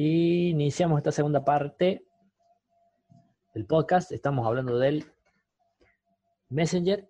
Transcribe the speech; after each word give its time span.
Y 0.00 0.50
iniciamos 0.50 0.98
esta 0.98 1.10
segunda 1.10 1.44
parte 1.44 2.04
del 3.52 3.66
podcast. 3.66 4.12
Estamos 4.12 4.46
hablando 4.46 4.78
del 4.78 5.04
Messenger. 6.50 7.08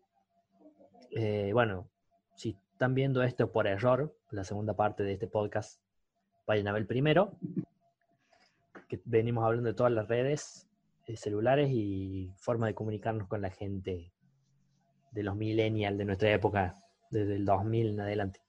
Eh, 1.11 1.51
bueno, 1.53 1.87
si 2.35 2.57
están 2.73 2.95
viendo 2.95 3.23
esto 3.23 3.53
por 3.53 3.67
error, 3.67 4.17
la 4.31 4.43
segunda 4.43 4.73
parte 4.73 5.03
de 5.03 5.13
este 5.13 5.27
podcast, 5.27 5.83
vayan 6.47 6.67
a 6.69 6.73
ver 6.73 6.87
primero, 6.87 7.37
que 8.89 9.03
venimos 9.05 9.45
hablando 9.45 9.69
de 9.69 9.75
todas 9.75 9.93
las 9.93 10.09
redes 10.09 10.67
eh, 11.05 11.19
celulares 11.19 11.69
y 11.71 12.33
forma 12.39 12.69
de 12.69 12.75
comunicarnos 12.75 13.29
con 13.29 13.43
la 13.43 13.51
gente 13.51 14.15
de 15.11 15.23
los 15.23 15.37
millennials 15.37 15.99
de 15.99 16.07
nuestra 16.07 16.33
época, 16.33 16.75
desde 17.11 17.37
el 17.37 17.45
2000 17.45 17.89
en 17.91 18.01
adelante. 18.01 18.41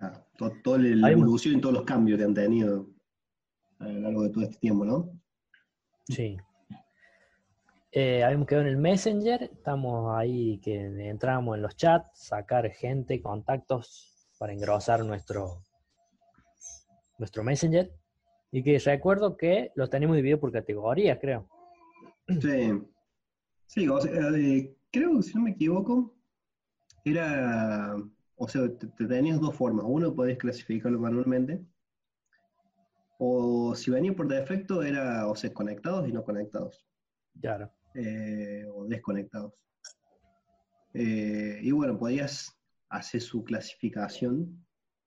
Ah, 0.00 0.20
todo, 0.64 0.78
la 0.78 1.12
evolución 1.12 1.58
y 1.58 1.60
todos 1.60 1.76
los 1.76 1.84
cambios 1.84 2.18
que 2.18 2.24
han 2.24 2.34
tenido 2.34 2.97
a 3.78 3.88
lo 3.88 4.00
largo 4.00 4.22
de 4.22 4.30
todo 4.30 4.44
este 4.44 4.56
tiempo, 4.56 4.84
¿no? 4.84 5.10
Sí. 6.04 6.36
Eh, 7.92 8.22
habíamos 8.22 8.46
quedado 8.46 8.66
en 8.66 8.72
el 8.72 8.76
Messenger, 8.76 9.42
estamos 9.44 10.16
ahí 10.16 10.58
que 10.58 11.08
entramos 11.08 11.56
en 11.56 11.62
los 11.62 11.76
chats, 11.76 12.10
sacar 12.14 12.70
gente, 12.70 13.20
contactos 13.20 14.28
para 14.38 14.52
engrosar 14.52 15.04
nuestro, 15.04 15.62
nuestro 17.18 17.42
Messenger. 17.42 17.90
Y 18.50 18.62
que 18.62 18.78
recuerdo 18.78 19.36
que 19.36 19.72
los 19.74 19.90
tenemos 19.90 20.16
divididos 20.16 20.40
por 20.40 20.52
categorías, 20.52 21.18
creo. 21.20 21.48
Sí. 22.40 22.72
Sí, 23.66 23.84
eh, 23.84 24.74
creo 24.90 25.16
que 25.16 25.22
si 25.22 25.34
no 25.34 25.42
me 25.42 25.50
equivoco, 25.50 26.14
era, 27.04 27.94
o 28.36 28.48
sea, 28.48 28.62
te, 28.76 29.06
tenías 29.06 29.40
dos 29.40 29.54
formas. 29.54 29.84
Uno 29.86 30.14
podés 30.14 30.38
clasificarlo 30.38 30.98
manualmente, 30.98 31.60
o 33.18 33.74
si 33.74 33.90
venía 33.90 34.14
por 34.14 34.28
defecto 34.28 34.82
era, 34.82 35.26
o 35.28 35.34
sea, 35.34 35.52
conectados 35.52 36.08
y 36.08 36.12
no 36.12 36.24
conectados. 36.24 36.86
Claro. 37.40 37.70
Eh, 37.94 38.64
o 38.72 38.86
desconectados. 38.86 39.54
Eh, 40.94 41.58
y 41.62 41.70
bueno, 41.72 41.98
podías 41.98 42.56
hacer 42.88 43.20
su 43.20 43.44
clasificación 43.44 44.64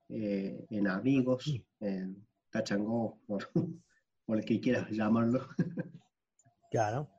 eh, 0.09 0.65
en 0.69 0.87
amigos, 0.87 1.45
en 1.79 2.27
tachangó, 2.49 3.19
por, 3.25 3.49
por 4.25 4.37
el 4.37 4.45
que 4.45 4.59
quieras 4.59 4.89
llamarlo. 4.89 5.47
claro. 6.69 7.09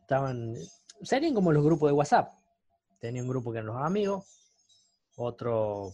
Estaban, 0.00 0.54
serían 1.02 1.34
como 1.34 1.52
los 1.52 1.64
grupos 1.64 1.90
de 1.90 1.94
WhatsApp. 1.94 2.32
Tenía 3.00 3.22
un 3.22 3.28
grupo 3.28 3.52
que 3.52 3.58
eran 3.58 3.66
los 3.66 3.82
amigos, 3.82 4.24
otro 5.16 5.92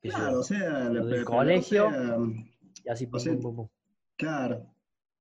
que 0.00 0.10
claro, 0.10 0.40
o 0.40 0.42
sea, 0.42 0.88
del 0.88 1.24
colegio, 1.24 1.90
así 2.88 3.06
Claro, 4.16 4.66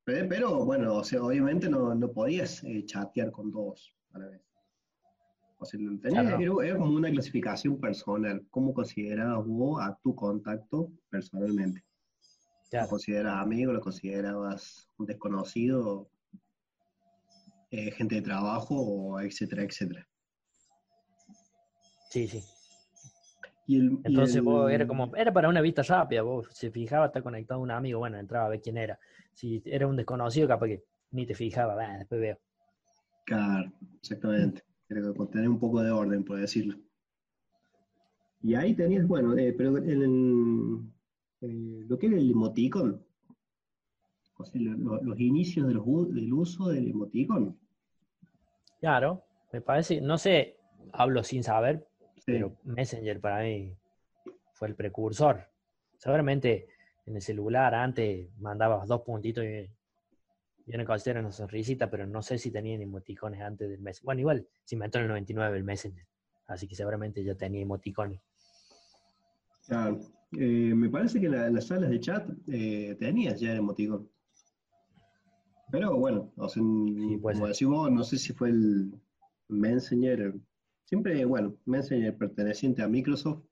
pero 0.04 0.64
bueno, 0.64 0.96
o 0.96 1.04
sea, 1.04 1.24
obviamente 1.24 1.70
no, 1.70 1.94
no 1.96 2.12
podías 2.12 2.64
eh, 2.64 2.86
chatear 2.86 3.32
con 3.32 3.52
todos 3.52 3.94
a 4.14 4.20
la 4.20 4.28
vez. 4.28 4.42
O 5.58 5.66
sea, 5.66 5.80
era, 6.04 6.78
como 6.78 6.96
una 6.96 7.10
clasificación 7.10 7.80
personal. 7.80 8.46
¿Cómo 8.52 8.74
considerabas 8.74 9.46
vos 9.48 9.82
a 9.82 9.98
tu 10.04 10.14
contacto 10.14 10.92
personalmente? 11.10 11.84
¿Lo 12.72 12.88
considerabas 12.88 13.42
amigo? 13.42 13.72
¿Lo 13.72 13.82
considerabas 13.82 14.90
un 14.98 15.06
desconocido? 15.06 16.10
Eh, 17.72 17.92
¿Gente 17.92 18.16
de 18.16 18.22
trabajo? 18.22 19.20
etcétera, 19.22 19.64
etcétera. 19.64 20.08
Sí, 22.10 22.28
sí. 22.28 22.44
Entonces 23.68 24.42
vos 24.44 24.72
era 24.72 24.86
como, 24.86 25.16
era 25.16 25.34
para 25.34 25.50
una 25.50 25.62
vista 25.62 25.82
rápida, 25.82 26.22
vos 26.22 26.48
se 26.52 26.70
fijaba, 26.70 27.08
está 27.08 27.22
conectado 27.22 27.60
un 27.60 27.72
amigo, 27.72 28.00
bueno, 28.00 28.18
entraba 28.18 28.46
a 28.46 28.50
ver 28.50 28.62
quién 28.62 28.78
era. 28.78 29.00
Si 29.34 29.62
era 29.66 29.88
un 29.88 29.96
desconocido, 29.96 30.48
capaz 30.48 30.68
que 30.68 30.84
ni 31.12 31.26
te 31.26 31.34
fijaba, 31.34 31.76
después 31.98 32.22
veo. 32.22 32.38
Claro, 33.26 33.72
exactamente. 34.02 34.64
Creo 34.88 35.14
que 35.14 35.26
tener 35.28 35.50
un 35.50 35.60
poco 35.60 35.82
de 35.82 35.90
orden, 35.90 36.24
por 36.24 36.40
decirlo. 36.40 36.78
Y 38.44 38.54
ahí 38.54 38.76
tenías, 38.76 39.08
bueno, 39.08 39.36
eh, 39.36 39.54
pero 39.58 39.78
en, 39.78 40.94
eh, 41.42 41.84
lo 41.88 41.98
que 41.98 42.08
era 42.08 42.18
el 42.18 42.30
emoticon, 42.30 43.04
o 44.38 44.46
sea, 44.46 44.62
los 44.62 45.20
inicios 45.20 45.68
del 45.68 46.34
uso 46.34 46.68
del 46.68 46.90
emoticon. 46.90 47.58
Claro, 48.80 49.24
me 49.52 49.62
parece, 49.62 50.02
no 50.02 50.20
sé, 50.20 50.58
hablo 50.92 51.24
sin 51.24 51.44
saber, 51.44 51.88
pero 52.26 52.58
Messenger 52.64 53.22
para 53.22 53.44
mí 53.44 53.78
fue 54.54 54.68
el 54.68 54.76
precursor. 54.76 55.48
Seguramente 55.98 56.68
en 57.06 57.16
el 57.16 57.22
celular 57.22 57.74
antes 57.76 58.30
mandabas 58.40 58.88
dos 58.88 59.02
puntitos 59.02 59.46
y, 59.46 59.70
yo 60.68 60.80
no 60.80 60.86
considero 60.86 61.20
una 61.20 61.32
sonrisita, 61.32 61.92
pero 61.92 62.08
no 62.08 62.24
sé 62.24 62.40
si 62.40 62.50
tenían 62.50 62.82
emoticones 62.82 63.40
antes 63.42 63.70
del 63.70 63.82
Messenger. 63.82 64.06
Bueno, 64.06 64.22
igual 64.22 64.48
se 64.64 64.74
inventó 64.74 64.98
en 64.98 65.04
el 65.04 65.10
99 65.10 65.58
el 65.58 65.64
Messenger, 65.64 66.08
así 66.48 66.68
que 66.68 66.76
seguramente 66.76 67.24
ya 67.24 67.36
tenía 67.36 67.62
emoticones. 67.62 68.20
Claro. 69.68 70.00
Eh, 70.32 70.74
me 70.76 70.90
parece 70.90 71.22
que 71.22 71.30
las 71.30 71.68
salas 71.68 71.92
de 71.92 72.00
chat 72.00 72.28
eh, 72.48 72.96
tenías 73.00 73.40
ya 73.40 73.54
emoticón. 73.54 74.10
Pero 75.72 75.96
bueno, 75.98 76.32
o 76.36 76.50
sea, 76.50 76.62
como 76.62 77.48
decimos, 77.48 77.92
no 77.92 78.04
sé 78.04 78.18
si 78.18 78.34
fue 78.34 78.50
el 78.50 78.92
Messenger 79.48 80.34
Siempre, 80.86 81.26
bueno, 81.26 81.56
Messenger 81.66 82.16
perteneciente 82.16 82.84
a 82.84 82.88
Microsoft, 82.88 83.44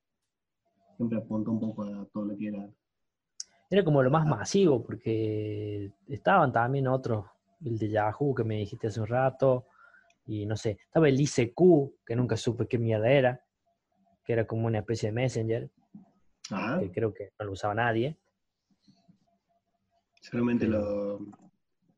siempre 0.96 1.18
apunta 1.18 1.50
un 1.50 1.60
poco 1.60 1.82
a 1.82 2.06
todo 2.12 2.26
lo 2.26 2.36
que 2.36 2.48
era. 2.48 2.68
Era 3.68 3.84
como 3.84 4.02
lo 4.02 4.10
más 4.10 4.24
masivo, 4.24 4.84
porque 4.84 5.92
estaban 6.06 6.52
también 6.52 6.86
otros, 6.86 7.26
el 7.64 7.76
de 7.76 7.90
Yahoo 7.90 8.34
que 8.34 8.44
me 8.44 8.58
dijiste 8.58 8.86
hace 8.86 9.00
un 9.00 9.08
rato, 9.08 9.66
y 10.26 10.46
no 10.46 10.56
sé, 10.56 10.78
estaba 10.80 11.08
el 11.08 11.20
ICQ, 11.20 12.04
que 12.06 12.14
nunca 12.14 12.36
supe 12.36 12.68
qué 12.68 12.78
mierda 12.78 13.10
era, 13.10 13.44
que 14.24 14.32
era 14.32 14.46
como 14.46 14.66
una 14.66 14.78
especie 14.78 15.08
de 15.08 15.14
Messenger, 15.14 15.70
ah. 16.50 16.78
que 16.80 16.92
creo 16.92 17.12
que 17.12 17.32
no 17.38 17.46
lo 17.46 17.52
usaba 17.52 17.74
nadie. 17.74 18.16
Solamente 20.20 20.68
los, 20.68 21.20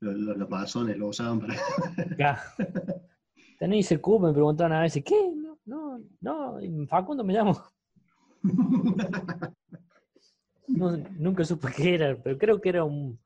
los, 0.00 0.48
masones 0.48 0.96
lo 0.96 1.08
usaban 1.08 1.40
para... 1.40 1.54
¿Tenéis 3.58 3.90
el 3.92 4.00
cubo? 4.00 4.26
Me 4.26 4.32
preguntaban 4.32 4.72
a 4.72 4.82
veces, 4.82 5.02
¿qué? 5.04 5.32
No, 5.34 5.58
no, 5.64 5.98
no, 6.20 6.86
Facundo 6.88 7.24
me 7.24 7.34
llamo. 7.34 7.60
nunca 11.18 11.44
supe 11.44 11.68
qué 11.74 11.94
era, 11.94 12.16
pero 12.22 12.38
creo 12.38 12.60
que 12.60 12.68
era 12.68 12.84
un... 12.84 13.18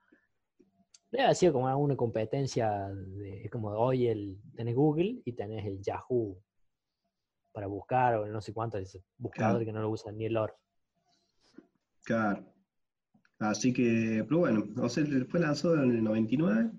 Ha 1.18 1.34
sido 1.34 1.54
como 1.54 1.76
una 1.76 1.96
competencia 1.96 2.88
de, 2.88 3.48
como 3.50 3.70
hoy 3.70 4.06
el, 4.06 4.38
tenés 4.54 4.76
Google 4.76 5.20
y 5.24 5.32
tenés 5.32 5.66
el 5.66 5.80
Yahoo 5.82 6.40
para 7.52 7.66
buscar 7.66 8.14
o 8.14 8.26
no 8.26 8.40
sé 8.40 8.52
cuánto, 8.52 8.78
ese 8.78 9.02
buscador 9.18 9.64
que 9.64 9.72
no 9.72 9.82
lo 9.82 9.90
usa 9.90 10.12
ni 10.12 10.26
el 10.26 10.36
OR. 10.36 10.54
Claro. 12.04 12.44
Así 13.40 13.72
que, 13.72 14.24
pero 14.28 14.40
bueno, 14.40 14.64
o 14.80 14.88
sea, 14.88 15.04
fue 15.28 15.40
lanzado 15.40 15.82
en 15.82 15.90
el 15.90 16.04
99. 16.04 16.70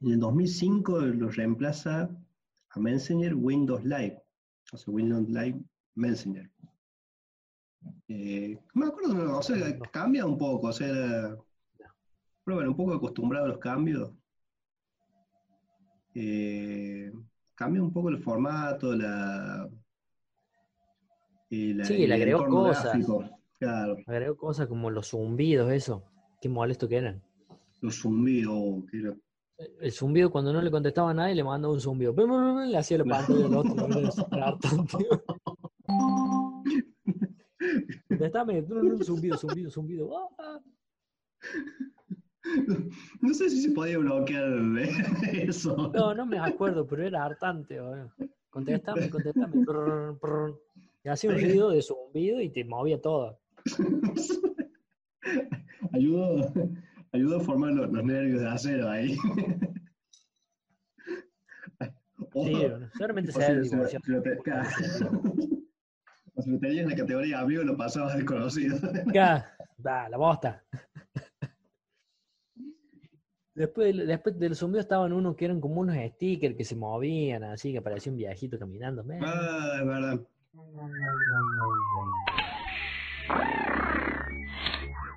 En 0.00 0.10
el 0.10 0.18
2005 0.18 1.00
lo 1.00 1.28
reemplaza 1.28 2.08
a 2.74 2.80
Messenger 2.80 3.34
Windows 3.34 3.84
Live, 3.84 4.20
o 4.72 4.76
sea, 4.76 4.92
Windows 4.92 5.28
Live 5.28 5.60
Messenger. 5.94 6.50
Eh, 8.08 8.58
me 8.74 8.86
acuerdo, 8.86 9.38
o 9.38 9.42
sea, 9.42 9.78
cambia 9.90 10.24
un 10.24 10.38
poco, 10.38 10.68
o 10.68 10.72
sea, 10.72 11.36
pero 12.44 12.56
bueno, 12.56 12.70
un 12.70 12.76
poco 12.76 12.94
acostumbrado 12.94 13.46
a 13.46 13.48
los 13.48 13.58
cambios. 13.58 14.12
Eh, 16.14 17.12
cambia 17.54 17.82
un 17.82 17.92
poco 17.92 18.08
el 18.08 18.18
formato, 18.18 18.94
la... 18.94 19.68
Eh, 21.50 21.78
sí, 21.84 22.06
le 22.06 22.14
agregó 22.14 22.46
cosas. 22.46 22.96
Claro. 23.58 23.96
Agregó 24.06 24.36
cosas 24.36 24.66
como 24.66 24.90
los 24.90 25.10
zumbidos, 25.10 25.70
eso. 25.70 26.02
Qué 26.40 26.48
molesto 26.48 26.88
que 26.88 26.96
eran. 26.96 27.22
Los 27.80 28.00
zumbidos, 28.00 28.84
que 28.90 28.98
era 28.98 29.14
el 29.58 29.92
zumbido 29.92 30.30
cuando 30.30 30.52
no 30.52 30.60
le 30.60 30.70
contestaba 30.70 31.10
a 31.10 31.14
nadie 31.14 31.34
le 31.34 31.44
mandaba 31.44 31.74
un 31.74 31.80
zumbido. 31.80 32.14
Le 32.66 32.76
hacía 32.76 32.98
la 32.98 33.04
pantalla 33.04 33.38
del 33.38 33.54
otro. 33.54 33.74
Contestame, 38.08 38.64
zumbido, 39.02 39.38
zumbido, 39.38 39.70
zumbido. 39.70 40.10
Ah. 40.38 40.60
No 43.20 43.34
sé 43.34 43.50
si 43.50 43.62
se 43.62 43.70
podía 43.70 43.98
bloquear 43.98 44.44
eso. 45.32 45.90
No, 45.94 46.14
no 46.14 46.26
me 46.26 46.38
acuerdo, 46.38 46.86
pero 46.86 47.06
era 47.06 47.24
hartante. 47.24 47.78
Contestame, 48.50 49.10
contestame. 49.10 49.64
Y 51.04 51.08
hacía 51.08 51.30
un 51.30 51.40
ruido 51.40 51.70
de 51.70 51.82
zumbido 51.82 52.40
y 52.40 52.50
te 52.50 52.64
movía 52.64 53.00
todo. 53.00 53.38
Ayudó 57.12 57.36
a 57.36 57.40
formar 57.40 57.72
los, 57.72 57.90
nervios 57.90 58.40
de 58.40 58.48
acero 58.48 58.88
ahí. 58.88 59.16
sí, 62.32 62.66
seguramente 62.94 63.32
sea 63.32 63.48
el 63.48 63.62
divorcio. 63.62 64.00
O 66.34 66.40
si 66.40 66.50
lo 66.50 66.58
tenías 66.58 66.84
en 66.84 66.90
la 66.90 66.96
categoría 66.96 67.40
amigo, 67.40 67.62
lo 67.62 67.76
pasabas 67.76 68.16
desconocido. 68.16 68.78
Ya, 69.12 69.54
va, 69.86 70.08
la 70.08 70.16
bosta. 70.16 70.64
Después, 73.54 73.94
después 73.94 74.38
del 74.38 74.56
zumbido 74.56 74.80
estaban 74.80 75.12
unos 75.12 75.36
que 75.36 75.44
eran 75.44 75.60
como 75.60 75.82
unos 75.82 75.94
stickers 76.14 76.56
que 76.56 76.64
se 76.64 76.74
movían, 76.74 77.44
así 77.44 77.70
que 77.70 77.82
parecía 77.82 78.10
un 78.12 78.16
viejito 78.16 78.58
caminando. 78.58 79.04
Ah, 79.20 79.76
es 79.78 79.86
verdad. 79.86 80.20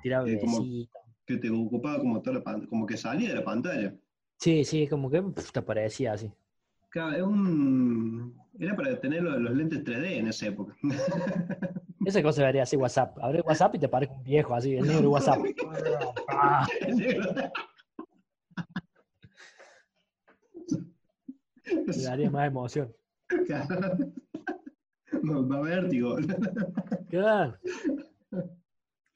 Tiraba 0.02 0.28
Eh, 0.28 0.38
como-. 0.38 0.86
Que 1.26 1.36
te 1.36 1.50
ocupaba 1.50 1.98
como 1.98 2.22
toda 2.22 2.38
la 2.38 2.44
pantalla, 2.44 2.68
como 2.68 2.86
que 2.86 2.96
salía 2.96 3.30
de 3.30 3.34
la 3.34 3.44
pantalla. 3.44 3.94
Sí, 4.38 4.64
sí, 4.64 4.86
como 4.86 5.10
que 5.10 5.22
te 5.52 5.62
parecía 5.62 6.12
así. 6.12 6.32
Claro, 6.90 7.16
es 7.16 7.22
un... 7.22 8.34
Era 8.58 8.74
para 8.76 8.98
tener 9.00 9.22
los, 9.22 9.38
los 9.38 9.54
lentes 9.54 9.84
3D 9.84 10.18
en 10.18 10.28
esa 10.28 10.46
época. 10.46 10.76
Esa 12.06 12.22
cosa 12.22 12.42
debería 12.42 12.62
así 12.62 12.76
WhatsApp. 12.76 13.18
Abre 13.20 13.40
WhatsApp 13.40 13.74
y 13.74 13.78
te 13.80 13.88
parece 13.88 14.12
un 14.12 14.22
viejo 14.22 14.54
así, 14.54 14.76
el 14.76 14.86
negro 14.86 15.10
WhatsApp. 15.10 15.40
Ah, 16.28 16.66
te 16.84 17.18
daría 22.04 22.30
más 22.30 22.46
emoción. 22.46 22.94
No, 25.22 25.48
va 25.48 25.60
vértigo. 25.62 26.16
Claro. 27.08 27.56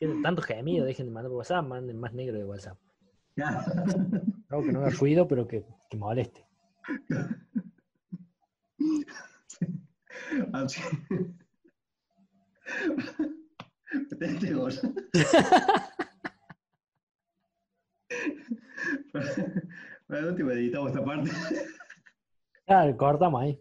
Tienen 0.01 0.23
tanto 0.23 0.43
gemido, 0.43 0.87
dejen 0.87 1.07
de 1.07 1.13
mandar 1.13 1.31
por 1.31 1.39
WhatsApp, 1.39 1.65
manden 1.65 2.01
más 2.01 2.13
negro 2.15 2.37
de 2.39 2.45
WhatsApp. 2.45 2.77
Algo 4.49 4.65
que 4.65 4.73
no 4.73 4.81
haga 4.81 4.91
ruido, 4.91 5.29
pero 5.29 5.47
que, 5.47 5.65
que 5.89 5.97
moleste. 5.97 6.45
Así. 10.53 10.83
Este 14.21 14.53
gol. 14.55 14.73
Para 19.13 20.23
la 20.23 20.29
última 20.29 20.55
editamos 20.55 20.91
esta 20.91 21.05
parte. 21.05 21.31
Claro, 22.67 22.97
cortamos 22.97 23.43
ahí. 23.43 23.61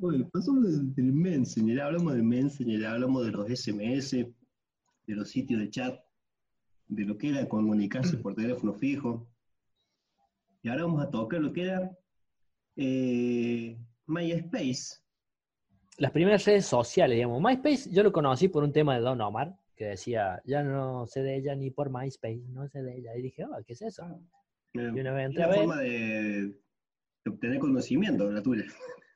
Bueno, 0.00 0.26
pasamos 0.32 0.94
del, 0.96 1.12
Messenger, 1.12 1.78
hablamos 1.82 2.14
de 2.14 2.22
Messenger, 2.22 2.86
hablamos 2.86 3.26
de 3.26 3.32
los 3.32 3.46
SMS, 3.50 4.12
de 4.12 5.14
los 5.14 5.28
sitios 5.28 5.60
de 5.60 5.68
chat, 5.68 6.00
de 6.88 7.04
lo 7.04 7.18
que 7.18 7.28
era 7.28 7.46
comunicarse 7.46 8.16
por 8.16 8.34
teléfono 8.34 8.72
fijo. 8.72 9.28
Y 10.62 10.70
ahora 10.70 10.84
vamos 10.84 11.02
a 11.02 11.10
tocar 11.10 11.42
lo 11.42 11.52
que 11.52 11.64
era 11.64 11.90
eh, 12.76 13.76
MySpace. 14.06 15.02
Las 15.98 16.12
primeras 16.12 16.46
redes 16.46 16.64
sociales, 16.64 17.16
digamos. 17.16 17.42
MySpace 17.42 17.90
yo 17.92 18.02
lo 18.02 18.10
conocí 18.10 18.48
por 18.48 18.64
un 18.64 18.72
tema 18.72 18.94
de 18.94 19.02
Don 19.02 19.20
Omar, 19.20 19.54
que 19.76 19.84
decía, 19.84 20.40
ya 20.46 20.62
no 20.62 21.06
sé 21.06 21.22
de 21.22 21.36
ella 21.36 21.54
ni 21.54 21.70
por 21.70 21.90
MySpace, 21.90 22.40
no 22.48 22.66
sé 22.68 22.82
de 22.82 22.96
ella. 22.96 23.14
Y 23.18 23.20
dije, 23.20 23.44
oh, 23.44 23.62
¿qué 23.66 23.74
es 23.74 23.82
eso? 23.82 24.04
Eh, 24.72 24.92
Y 24.94 25.00
una 25.00 25.12
vez 25.12 25.26
entré 25.26 25.42
a 25.42 25.48
ver, 25.48 25.58
forma 25.58 25.76
de, 25.76 26.54
de 27.22 27.30
obtener 27.30 27.58
conocimiento, 27.58 28.32
la 28.32 28.42
tuya. 28.42 28.64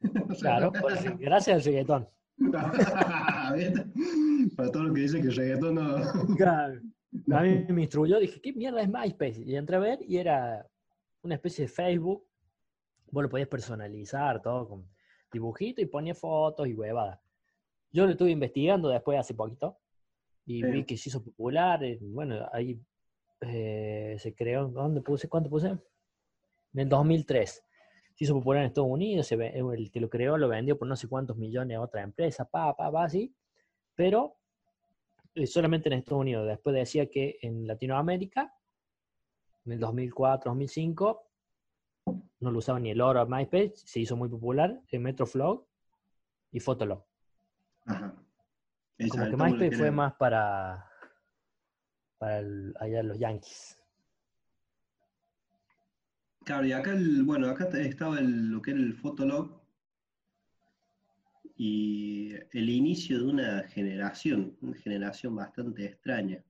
claro, 0.41 0.73
pues, 0.81 1.19
gracias 1.19 1.57
al 1.57 1.65
reggaetón. 1.65 2.09
Para 4.57 4.71
todo 4.71 4.85
lo 4.85 4.95
que 4.95 5.01
dice 5.03 5.21
que 5.21 5.29
el 5.29 5.37
reggaetón 5.37 5.75
no... 5.77 5.97
Claro. 6.37 6.81
A 7.33 7.43
mí 7.43 7.65
me 7.69 7.83
instruyó, 7.83 8.19
dije, 8.19 8.41
¿qué 8.41 8.53
mierda 8.53 8.83
es 8.83 8.89
MySpace? 8.89 9.43
Y 9.47 9.55
entré 9.57 9.77
a 9.77 9.81
ver 9.81 9.99
y 10.03 10.19
era 10.19 10.67
una 11.23 11.37
especie 11.37 11.67
de 11.67 11.69
Facebook. 11.69 12.25
Vos 13.11 13.23
lo 13.23 13.29
podías 13.29 13.49
personalizar, 13.49 14.43
todo 14.43 14.69
con 14.69 14.89
dibujito 15.33 15.81
y 15.81 15.87
ponía 15.87 16.15
fotos 16.15 16.67
y 16.67 16.75
huevadas. 16.75 17.21
Yo 17.93 18.05
lo 18.07 18.13
estuve 18.13 18.31
investigando 18.33 18.89
después 18.89 19.19
hace 19.19 19.35
poquito 19.35 19.79
y 20.45 20.63
Sí. 20.63 20.71
vi 20.71 20.85
que 20.85 20.97
se 20.97 21.09
hizo 21.09 21.23
popular. 21.23 21.83
eh, 21.85 21.99
Bueno, 22.01 22.49
ahí 22.53 22.81
eh, 23.41 24.17
se 24.19 24.35
creó, 24.35 24.69
¿dónde 24.69 25.01
puse? 25.01 25.29
¿Cuánto 25.29 25.49
puse? 25.51 25.69
En 25.69 26.81
el 26.81 26.89
2003. 26.89 27.63
Se 28.15 28.25
hizo 28.25 28.35
popular 28.35 28.63
en 28.63 28.69
Estados 28.69 28.91
Unidos, 28.91 29.27
se 29.27 29.37
ve- 29.37 29.53
el 29.59 29.91
que 29.91 30.01
lo 30.01 30.09
creó 30.09 30.39
lo 30.39 30.49
vendió 30.49 30.79
por 30.79 30.87
no 30.87 30.95
sé 30.97 31.09
cuántos 31.09 31.37
millones 31.37 31.77
a 31.77 31.81
otra 31.81 32.03
empresa, 32.03 32.45
pa, 32.45 32.75
pa, 32.77 32.91
pa, 32.93 33.05
así. 33.05 33.35
Pero 33.95 34.37
eh, 35.35 35.47
solamente 35.49 35.89
en 35.89 35.95
Estados 35.99 36.21
Unidos. 36.21 36.47
Después 36.47 36.75
decía 36.77 37.09
que 37.11 37.39
en 37.43 37.67
Latinoamérica, 37.67 38.55
en 39.65 39.73
el 39.73 39.81
2004, 39.81 40.51
2005, 40.51 41.29
no 42.41 42.51
lo 42.51 42.59
usaba 42.59 42.79
ni 42.79 42.91
el 42.91 43.01
oro 43.01 43.21
a 43.21 43.27
MySpace, 43.27 43.73
se 43.77 44.01
hizo 44.01 44.15
muy 44.17 44.29
popular 44.29 44.81
en 44.91 45.03
Metroflog 45.03 45.67
y 46.53 46.61
Fotolog. 46.61 47.05
Ajá. 47.87 48.15
Como 49.11 49.25
que 49.25 49.37
MySpace 49.37 49.77
fue 49.79 49.91
más 49.91 50.15
para, 50.15 50.89
para 52.19 52.39
el- 52.39 52.75
allá 52.79 53.03
los 53.03 53.19
Yankees. 53.19 53.77
Claro, 56.45 56.67
y 56.67 56.73
acá, 56.73 56.93
el, 56.93 57.23
bueno, 57.23 57.49
acá 57.49 57.65
estaba 57.79 58.19
el- 58.19 58.51
lo 58.51 58.61
que 58.61 58.73
era 58.73 58.81
el 58.81 58.95
Fotolog 58.95 59.61
y 61.57 62.33
el 62.53 62.69
inicio 62.69 63.19
de 63.21 63.25
una 63.27 63.63
generación, 63.69 64.57
una 64.61 64.77
generación 64.77 65.35
bastante 65.37 65.85
extraña, 65.87 66.43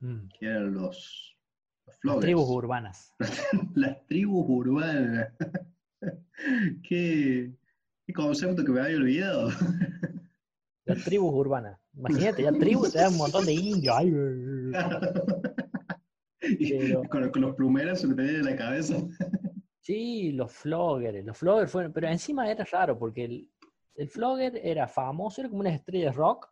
Mm. 0.00 0.28
que 0.38 0.46
eran 0.46 0.72
los, 0.74 1.36
los 1.86 1.94
Las 1.94 1.98
floggers. 2.00 2.22
tribus 2.24 2.48
urbanas. 2.50 3.14
Las 3.74 4.06
tribus 4.06 4.44
urbanas. 4.48 5.28
qué, 6.82 7.52
qué 8.06 8.12
concepto 8.12 8.64
que 8.64 8.72
me 8.72 8.80
había 8.80 8.96
olvidado. 8.96 9.50
Las 10.84 11.02
tribus 11.04 11.32
urbanas. 11.32 11.78
Imagínate, 11.94 12.42
ya 12.42 12.52
tribus 12.52 12.92
te 12.92 12.98
dan 12.98 13.12
un 13.12 13.18
montón 13.18 13.46
de 13.46 13.54
indios. 13.54 13.94
Ay, 13.98 14.10
Pero- 16.78 17.02
con, 17.08 17.30
con 17.30 17.42
los 17.42 17.54
plumeros 17.56 18.00
se 18.00 18.06
me 18.08 18.14
tenía 18.14 18.32
en 18.38 18.44
la 18.44 18.56
cabeza. 18.56 18.96
Sí, 19.80 20.32
los 20.32 20.52
floggers. 20.52 21.24
Los 21.24 21.38
floggers 21.38 21.70
fueron. 21.70 21.92
Pero 21.92 22.08
encima 22.08 22.50
era 22.50 22.64
raro 22.64 22.98
porque 22.98 23.24
el, 23.24 23.50
el 23.94 24.08
flogger 24.08 24.60
era 24.62 24.88
famoso, 24.88 25.40
era 25.40 25.48
como 25.50 25.60
una 25.60 25.74
estrella 25.74 26.06
de 26.06 26.12
rock 26.12 26.48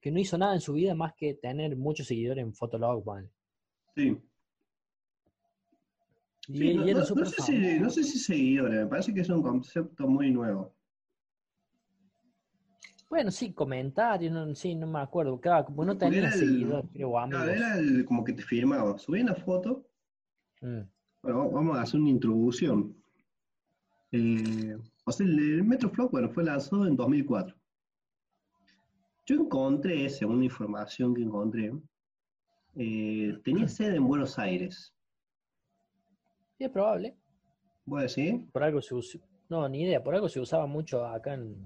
que 0.00 0.10
no 0.10 0.18
hizo 0.20 0.38
nada 0.38 0.54
en 0.54 0.60
su 0.60 0.72
vida 0.72 0.94
más 0.94 1.12
que 1.14 1.34
tener 1.34 1.76
muchos 1.76 2.06
seguidores 2.06 2.42
en 2.44 2.54
Fotolog. 2.54 3.02
ponele. 3.04 3.30
Sí. 3.94 4.16
Y, 6.48 6.58
Sí, 6.58 6.64
y 6.70 6.74
no, 6.76 6.84
era 6.84 6.92
no- 6.92 6.98
no 7.00 7.06
súper 7.06 7.26
sé 7.26 7.42
si, 7.42 7.80
no 7.80 7.90
sé 7.90 8.04
si 8.04 8.18
seguidores, 8.20 8.78
me 8.80 8.86
parece 8.86 9.12
que 9.12 9.20
es 9.22 9.28
un 9.30 9.42
concepto 9.42 10.06
muy 10.06 10.30
nuevo. 10.30 10.75
Bueno, 13.08 13.30
sí, 13.30 13.52
comentarios, 13.52 14.32
no, 14.32 14.52
sí, 14.54 14.74
no 14.74 14.86
me 14.86 14.98
acuerdo. 15.00 15.40
Claro, 15.40 15.66
como 15.66 15.84
no 15.84 15.92
Porque 15.96 16.06
tenía 16.10 16.30
seguidores, 16.30 16.90
creo, 16.92 17.18
amigos. 17.18 17.44
Claro, 17.44 17.52
era 17.56 17.78
el- 17.78 18.04
como 18.04 18.24
que 18.24 18.32
te 18.32 18.42
firmaba, 18.42 18.98
subía 18.98 19.22
una 19.22 19.34
foto, 19.34 19.86
Mm. 20.60 20.80
bueno, 21.22 21.50
vamos 21.50 21.76
a 21.78 21.82
hacer 21.82 22.00
una 22.00 22.10
introducción. 22.10 22.96
Eh, 24.12 24.76
o 25.04 25.12
sea, 25.12 25.26
el, 25.26 25.38
el 25.38 25.64
Metroflog, 25.64 26.10
bueno, 26.10 26.28
fue 26.30 26.42
lanzado 26.44 26.86
en 26.86 26.96
2004. 26.96 27.54
Yo 29.26 29.36
encontré, 29.36 30.08
según 30.08 30.38
la 30.38 30.44
información 30.44 31.14
que 31.14 31.22
encontré, 31.22 31.72
eh, 32.76 33.38
tenía 33.44 33.68
sede 33.68 33.96
en 33.96 34.06
Buenos 34.08 34.38
Aires. 34.38 34.92
Sí, 36.58 36.64
es 36.64 36.70
probable. 36.70 37.16
¿Voy 37.84 38.00
a 38.00 38.02
decir? 38.04 38.46
Por 38.52 38.62
algo 38.62 38.80
se 38.80 38.94
usó. 38.94 39.18
No, 39.48 39.68
ni 39.68 39.82
idea. 39.82 40.02
Por 40.02 40.14
algo 40.14 40.28
se 40.28 40.40
usaba 40.40 40.66
mucho 40.66 41.04
acá 41.04 41.34
en, 41.34 41.56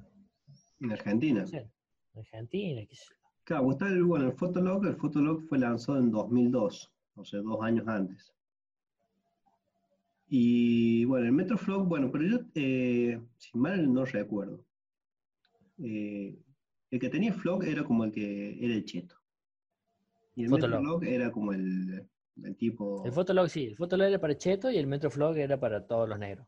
En 0.80 0.92
Argentina. 0.92 1.44
en 1.52 1.70
Argentina. 2.14 2.82
qué 2.88 2.94
sé 2.94 3.04
yo. 3.10 3.20
Claro, 3.44 3.70
está 3.72 3.88
el, 3.88 4.04
bueno, 4.04 4.26
el 4.26 4.32
Fotolog, 4.32 4.86
el 4.86 4.96
Fotolog 4.96 5.42
fue 5.48 5.58
lanzado 5.58 5.98
en 5.98 6.10
2002, 6.10 6.92
o 7.16 7.24
sea, 7.24 7.40
dos 7.40 7.62
años 7.62 7.86
antes. 7.88 8.32
Y 10.28 11.04
bueno, 11.06 11.26
el 11.26 11.32
Metroflog, 11.32 11.88
bueno, 11.88 12.10
pero 12.12 12.24
yo, 12.24 12.38
eh, 12.54 13.20
si 13.36 13.58
mal 13.58 13.92
no 13.92 14.04
recuerdo, 14.04 14.64
eh, 15.82 16.38
el 16.90 17.00
que 17.00 17.08
tenía 17.08 17.32
Flog 17.32 17.64
era 17.64 17.82
como 17.82 18.04
el 18.04 18.12
que 18.12 18.64
era 18.64 18.74
el 18.74 18.84
cheto. 18.84 19.16
Y 20.36 20.44
el 20.44 20.50
Fotolog. 20.50 20.80
Metroflog 20.80 21.04
era 21.04 21.32
como 21.32 21.52
el, 21.52 22.08
el 22.44 22.56
tipo... 22.56 23.04
El 23.04 23.12
Fotolog 23.12 23.48
sí. 23.48 23.64
El 23.64 23.76
Fotolog 23.76 24.06
era 24.06 24.20
para 24.20 24.38
Cheto 24.38 24.70
y 24.70 24.78
el 24.78 24.86
Metroflog 24.86 25.36
era 25.36 25.58
para 25.58 25.84
todos 25.86 26.08
los 26.08 26.18
negros. 26.18 26.46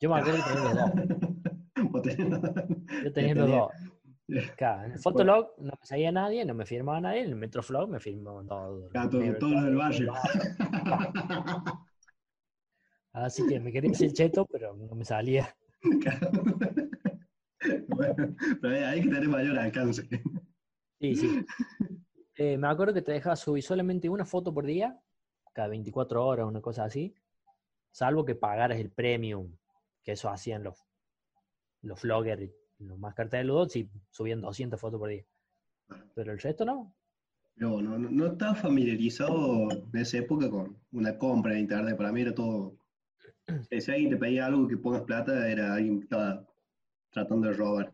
Yo 0.00 0.10
me 0.10 0.18
acuerdo 0.18 0.44
que 0.44 0.52
tenía 0.52 0.74
los 0.74 1.20
dos. 1.20 1.30
Vos 1.94 2.02
tenés- 2.02 2.18
Yo 3.04 3.12
tenía- 3.12 3.34
dos. 3.36 3.72
Claro, 4.56 4.84
en 4.86 4.92
el 4.92 4.98
Fotolog 4.98 5.52
no 5.58 5.72
me 5.78 5.86
seguía 5.86 6.10
nadie, 6.10 6.44
no 6.44 6.54
me 6.54 6.64
firmaba 6.66 7.00
nadie. 7.00 7.20
En 7.20 7.28
el 7.28 7.36
Metroflog 7.36 7.88
me 7.88 8.00
los 9.02 9.10
todo- 9.10 9.20
negros, 9.20 9.38
todos 9.38 9.52
los 9.52 9.64
del 9.64 9.76
barrio. 9.76 10.12
Así 13.12 13.46
que 13.46 13.60
me 13.60 13.70
quería 13.70 13.90
decir 13.90 14.12
Cheto, 14.12 14.44
pero 14.46 14.74
no 14.74 14.94
me 14.94 15.04
salía. 15.04 15.54
Bueno, 17.88 18.36
pero 18.60 18.86
hay 18.86 19.00
que 19.00 19.08
tener 19.08 19.26
mayor 19.26 19.58
alcance. 19.58 20.06
Sí, 21.00 21.16
sí. 21.16 21.46
Eh, 22.36 22.58
me 22.58 22.66
acuerdo 22.68 22.92
que 22.92 23.00
te 23.00 23.12
dejaba 23.12 23.36
subir 23.36 23.62
solamente 23.62 24.06
una 24.10 24.26
foto 24.26 24.52
por 24.52 24.66
día, 24.66 25.00
cada 25.54 25.68
24 25.68 26.26
horas, 26.26 26.46
una 26.46 26.60
cosa 26.60 26.84
así, 26.84 27.14
salvo 27.90 28.22
que 28.26 28.34
pagaras 28.34 28.78
el 28.78 28.90
premium, 28.90 29.56
que 30.02 30.12
eso 30.12 30.28
hacían 30.28 30.62
los, 30.62 30.83
los 31.84 32.02
vloggers, 32.02 32.42
y 32.42 32.84
los 32.84 32.98
más 32.98 33.14
ludo, 33.44 33.68
sí, 33.68 33.88
subían 34.10 34.40
200 34.40 34.80
fotos 34.80 34.98
por 34.98 35.08
día. 35.08 35.24
Pero 36.14 36.32
el 36.32 36.38
resto 36.38 36.64
no. 36.64 36.94
No, 37.56 37.80
no, 37.80 37.98
no 37.98 38.26
estaba 38.26 38.54
familiarizado 38.54 39.68
en 39.70 40.00
esa 40.00 40.18
época 40.18 40.50
con 40.50 40.76
una 40.92 41.16
compra 41.16 41.52
en 41.52 41.60
internet. 41.60 41.96
Para 41.96 42.10
mí 42.10 42.22
era 42.22 42.34
todo. 42.34 42.76
Si 43.70 43.90
alguien 43.90 44.10
te 44.10 44.16
pedía 44.16 44.46
algo 44.46 44.66
que 44.66 44.76
pongas 44.76 45.02
plata, 45.02 45.48
era 45.48 45.74
alguien 45.74 45.98
que 45.98 46.04
estaba 46.04 46.46
tratando 47.10 47.48
de 47.48 47.54
robar. 47.54 47.92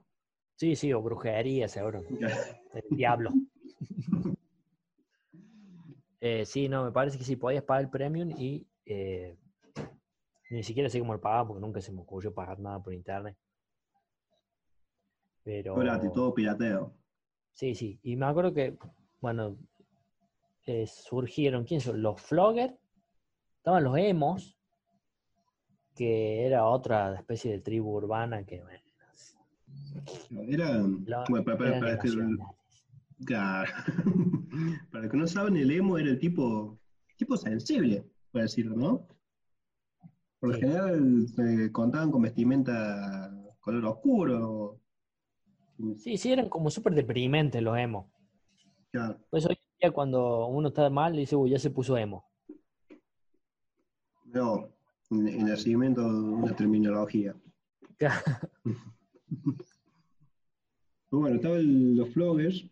Sí, 0.57 0.77
sí, 0.77 0.93
o 0.93 1.03
brujería, 1.03 1.69
seguro. 1.69 2.03
El 2.75 2.97
diablo. 2.97 3.33
Eh, 6.21 6.45
sí, 6.45 6.69
no, 6.69 6.85
me 6.85 6.93
parece 6.93 7.19
que 7.19 7.25
sí, 7.25 7.35
podías 7.37 7.65
pagar 7.65 7.85
el 7.85 7.91
premium 7.91 8.31
y 8.31 8.67
eh, 8.85 9.39
ni 10.51 10.63
siquiera 10.63 10.91
sé 10.91 10.99
cómo 10.99 11.15
lo 11.15 11.21
pagaba 11.21 11.49
porque 11.49 11.63
nunca 11.63 11.81
se 11.81 11.93
me 11.93 12.03
ocurrió 12.03 12.35
pagar 12.35 12.59
nada 12.61 12.83
por 12.83 12.93
internet. 12.93 13.37
Pero... 15.43 15.75
Gratis, 15.77 16.13
todo 16.13 16.35
pirateo. 16.35 16.95
Sí, 17.53 17.75
sí. 17.75 17.99
Y 18.03 18.17
me 18.17 18.27
acuerdo 18.27 18.53
que, 18.53 18.77
bueno, 19.21 19.57
eh, 20.67 20.87
surgieron, 20.87 21.65
¿quién 21.65 21.81
son? 21.81 22.01
Los 22.03 22.21
floggers, 22.21 22.75
estaban 23.57 23.85
los 23.85 23.97
emos, 23.99 24.57
que 25.95 26.47
era 26.47 26.67
otra 26.67 27.15
especie 27.17 27.53
de 27.53 27.61
tribu 27.61 27.97
urbana 27.97 28.45
que, 28.45 28.63
bueno, 28.63 28.81
era, 30.49 30.83
bueno, 31.29 31.45
para, 31.45 31.59
para- 31.79 31.99
que, 31.99 32.11
claro. 33.27 33.71
para 34.93 35.09
que 35.09 35.17
no 35.17 35.27
saben, 35.27 35.57
el 35.57 35.71
emo 35.71 35.99
era 35.99 36.11
el 36.11 36.19
tipo, 36.19 36.79
tipo 37.17 37.37
sensible, 37.37 38.05
por 38.31 38.43
decirlo, 38.43 38.77
¿no? 38.77 39.07
Por 40.39 40.51
lo 40.51 40.55
Sí. 40.55 40.61
general 40.63 41.27
se 41.29 41.71
contaban 41.73 42.11
con 42.11 42.23
vestimenta 42.23 43.31
color 43.61 43.85
oscuro. 43.85 44.81
Sí, 45.97 46.17
sí, 46.17 46.33
eran 46.33 46.49
como 46.49 46.71
súper 46.71 46.95
deprimentes 46.95 47.63
los 47.63 47.77
emos. 47.79 48.07
Claro. 48.91 49.19
Por 49.31 49.39
eso 49.39 49.49
hoy 49.49 49.55
en 49.55 49.79
día 49.81 49.91
cuando 49.93 50.47
uno 50.47 50.69
está 50.69 50.91
mal, 50.91 51.15
dice, 51.15 51.37
uy, 51.37 51.51
ya 51.51 51.59
se 51.59 51.71
puso 51.71 51.97
emo. 51.97 52.25
No, 54.25 54.69
en, 55.11 55.29
en 55.29 55.49
el 55.49 55.59
seguimiento 55.59 56.03
de 56.03 56.09
una 56.09 56.55
terminología. 56.55 57.35
Pero 61.11 61.21
bueno, 61.23 61.37
estaban 61.37 61.97
los 61.97 62.09
floggers. 62.11 62.65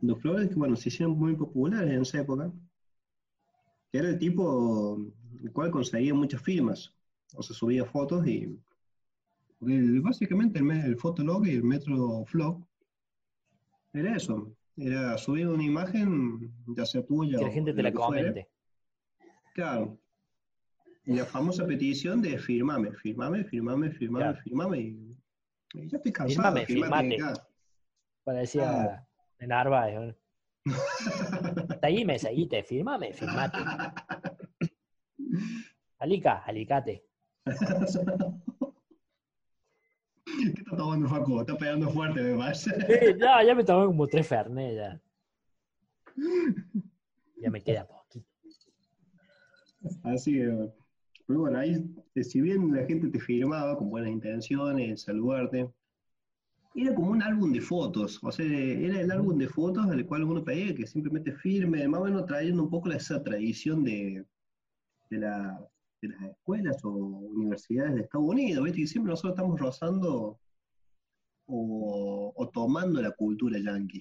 Los 0.00 0.20
floggers 0.20 0.48
que, 0.48 0.54
bueno, 0.54 0.76
se 0.76 0.88
hicieron 0.88 1.18
muy 1.18 1.34
populares 1.34 1.90
en 1.90 2.02
esa 2.02 2.20
época. 2.20 2.52
Que 3.90 3.98
era 3.98 4.10
el 4.10 4.18
tipo 4.18 4.98
el 5.42 5.52
cual 5.52 5.70
conseguía 5.70 6.14
muchas 6.14 6.42
firmas. 6.42 6.94
O 7.34 7.42
sea, 7.42 7.56
subía 7.56 7.84
fotos 7.84 8.26
y... 8.26 8.58
porque 9.60 9.76
el- 9.76 10.00
básicamente 10.00 10.58
el, 10.58 10.70
el 10.70 10.96
fotolog 10.96 11.46
y 11.46 11.50
el 11.54 11.62
metro 11.62 12.24
flog 12.26 12.66
era 13.92 14.16
eso. 14.16 14.52
Era 14.76 15.18
subir 15.18 15.46
una 15.46 15.62
imagen, 15.62 16.50
ya 16.76 16.86
sea 16.86 17.04
tuya 17.04 17.38
Que 17.38 17.44
la 17.44 17.50
o 17.50 17.52
gente 17.52 17.74
te 17.74 17.82
la 17.82 17.92
comente. 17.92 18.48
Claro. 19.54 19.98
Y 21.04 21.14
la 21.14 21.24
famosa 21.26 21.66
petición 21.66 22.22
de 22.22 22.38
firmame, 22.38 22.92
firmame, 22.92 23.44
firmame, 23.44 23.90
firmame, 23.90 24.24
Claro. 24.24 24.38
firmame. 24.42 24.78
Y, 24.80 25.16
y 25.74 25.88
ya 25.88 25.96
estoy 25.98 26.12
cansado. 26.12 26.36
Firmame, 26.56 26.66
firmate, 26.66 27.10
firmate. 27.16 27.40
Parecía 28.24 28.62
Claro. 28.62 29.06
de 29.38 29.46
Narváez. 29.46 30.00
¿no? 30.00 30.14
Seguime, 31.80 32.18
seguite, 32.18 32.62
firmame, 32.62 33.12
firmate. 33.12 33.58
Alica, 35.98 36.38
alicate. 36.46 37.04
¿Qué 40.54 40.60
está 40.60 40.76
tomando 40.76 41.08
Facu? 41.08 41.40
Está 41.40 41.56
pegando 41.56 41.90
fuerte, 41.90 42.20
me 42.22 42.36
parece. 42.36 42.70
Sí, 42.70 43.18
ya, 43.18 43.42
ya 43.44 43.54
me 43.54 43.64
tomé 43.64 43.86
como 43.86 44.06
tres 44.06 44.26
Fernet 44.26 44.74
ya. 44.76 45.00
Ya 47.40 47.50
me 47.50 47.60
queda 47.62 47.86
poquito. 47.86 48.26
Así 50.04 50.32
que, 50.34 50.68
pero 51.26 51.40
bueno, 51.40 51.58
ahí, 51.58 51.82
eh, 52.14 52.24
si 52.24 52.40
bien 52.40 52.74
la 52.74 52.84
gente 52.86 53.08
te 53.08 53.18
firmaba 53.18 53.78
con 53.78 53.88
buenas 53.88 54.10
intenciones, 54.10 55.02
saludarte, 55.02 55.68
era 56.74 56.94
como 56.94 57.10
un 57.10 57.22
álbum 57.22 57.52
de 57.52 57.60
fotos, 57.60 58.18
o 58.22 58.30
sea, 58.30 58.44
era 58.46 59.00
el 59.00 59.10
álbum 59.10 59.38
de 59.38 59.48
fotos 59.48 59.86
al 59.86 60.04
cual 60.06 60.24
uno 60.24 60.44
pedía 60.44 60.74
que 60.74 60.86
simplemente 60.86 61.32
firme, 61.32 61.86
más 61.88 62.00
o 62.00 62.04
menos 62.04 62.26
trayendo 62.26 62.62
un 62.62 62.70
poco 62.70 62.90
esa 62.90 63.22
tradición 63.22 63.82
de, 63.82 64.24
de, 65.08 65.18
la- 65.18 65.58
de 66.02 66.08
las 66.08 66.22
escuelas 66.30 66.76
o 66.84 66.90
universidades 66.90 67.94
de 67.94 68.00
Estados 68.02 68.28
Unidos, 68.28 68.64
¿viste? 68.64 68.80
Que 68.82 68.86
siempre 68.86 69.10
nosotros 69.10 69.32
estamos 69.34 69.60
rozando 69.60 70.40
o, 71.46 72.32
o 72.34 72.48
tomando 72.50 73.00
la 73.02 73.12
cultura 73.12 73.58
yankee. 73.58 74.00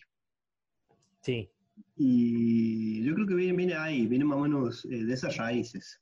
Sí, 1.22 1.50
Y 1.96 3.04
yo 3.04 3.14
creo 3.14 3.28
que 3.28 3.36
viene, 3.36 3.56
viene 3.58 3.76
ahí, 3.76 4.08
viene 4.08 4.26
más 4.26 4.38
o 4.40 4.42
menos 4.42 4.86
eh, 4.86 5.04
de 5.06 5.14
esas 5.14 5.38
raíces. 5.38 6.02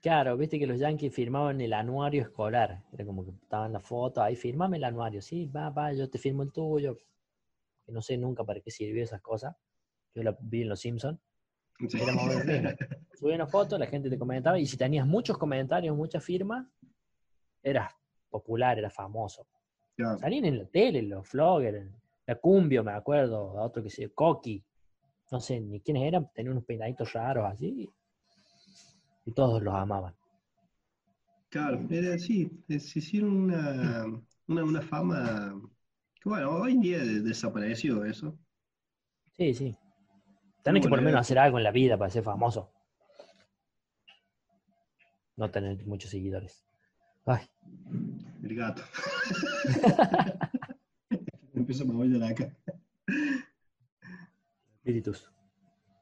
claro, 0.00 0.36
viste 0.36 0.58
que 0.58 0.66
los 0.66 0.78
yankees 0.78 1.14
firmaban 1.14 1.60
el 1.60 1.72
anuario 1.72 2.22
escolar. 2.22 2.84
Era 2.92 3.04
como 3.06 3.24
que 3.24 3.30
estaban 3.32 3.72
las 3.72 3.82
fotos, 3.84 4.22
ahí 4.22 4.36
firmame 4.36 4.76
el 4.76 4.84
anuario. 4.84 5.20
Sí, 5.22 5.46
va, 5.46 5.70
va, 5.70 5.92
yo 5.92 6.08
te 6.10 6.18
firmo 6.18 6.42
el 6.42 6.52
tuyo. 6.52 6.96
Que 7.86 7.92
no 7.92 8.02
sé 8.02 8.16
nunca 8.18 8.44
para 8.44 8.60
qué 8.60 8.70
sirvió 8.70 9.02
esas 9.04 9.20
cosas. 9.22 9.56
Yo 10.14 10.22
la 10.22 10.36
vi 10.40 10.62
en 10.62 10.68
Los 10.70 10.80
Simpsons. 10.80 11.18
Sí. 11.88 12.00
Era 12.00 12.12
más 12.14 12.24
o 12.24 12.26
menos 12.28 12.46
lo 12.46 12.52
mismo. 12.52 12.70
Subía 13.18 13.34
una 13.36 13.46
foto, 13.46 13.78
la 13.78 13.86
gente 13.86 14.10
te 14.10 14.18
comentaba, 14.18 14.58
y 14.58 14.66
si 14.66 14.76
tenías 14.76 15.06
muchos 15.06 15.38
comentarios, 15.38 15.96
muchas 15.96 16.24
firmas, 16.24 16.66
eras 17.62 17.92
popular, 18.30 18.78
eras 18.78 18.92
famoso. 18.94 19.46
Claro. 19.96 20.18
Salían 20.18 20.44
en 20.44 20.58
la 20.58 20.64
tele, 20.66 21.02
los 21.02 21.30
vloggers, 21.32 21.86
la 22.26 22.34
Cumbio, 22.36 22.82
me 22.82 22.92
acuerdo, 22.92 23.52
otro 23.54 23.82
que 23.82 23.90
se 23.90 24.10
Coqui, 24.10 24.62
no 25.30 25.40
sé 25.40 25.60
ni 25.60 25.80
quiénes 25.80 26.04
eran, 26.04 26.30
tenían 26.34 26.52
unos 26.52 26.64
peinaditos 26.64 27.12
raros 27.12 27.44
así, 27.50 27.88
y 29.26 29.32
todos 29.32 29.62
los 29.62 29.74
amaban. 29.74 30.14
Claro, 31.48 31.80
era 31.88 32.14
así, 32.14 32.50
se 32.68 32.98
hicieron 32.98 33.30
una, 33.30 34.04
una, 34.48 34.64
una 34.64 34.82
fama 34.82 35.60
que 36.20 36.28
bueno, 36.28 36.50
hoy 36.50 36.72
en 36.72 36.80
día 36.80 36.98
de- 36.98 37.20
desapareció 37.20 38.04
eso. 38.04 38.36
Sí, 39.36 39.54
sí. 39.54 39.76
Tenés 40.64 40.82
que 40.82 40.88
por 40.88 40.98
lo 40.98 41.02
menos 41.04 41.12
era- 41.12 41.20
hacer 41.20 41.38
algo 41.38 41.58
en 41.58 41.64
la 41.64 41.70
vida 41.70 41.96
para 41.96 42.10
ser 42.10 42.24
famoso. 42.24 42.72
No 45.36 45.50
tener 45.50 45.84
muchos 45.86 46.10
seguidores. 46.10 46.64
Ay, 47.26 47.46
El 48.42 48.56
gato. 48.56 48.82
Empieza 51.54 51.84
a 51.84 51.86
mover 51.86 52.10
la 52.10 52.28
acá. 52.28 52.52
espíritus. 54.78 55.30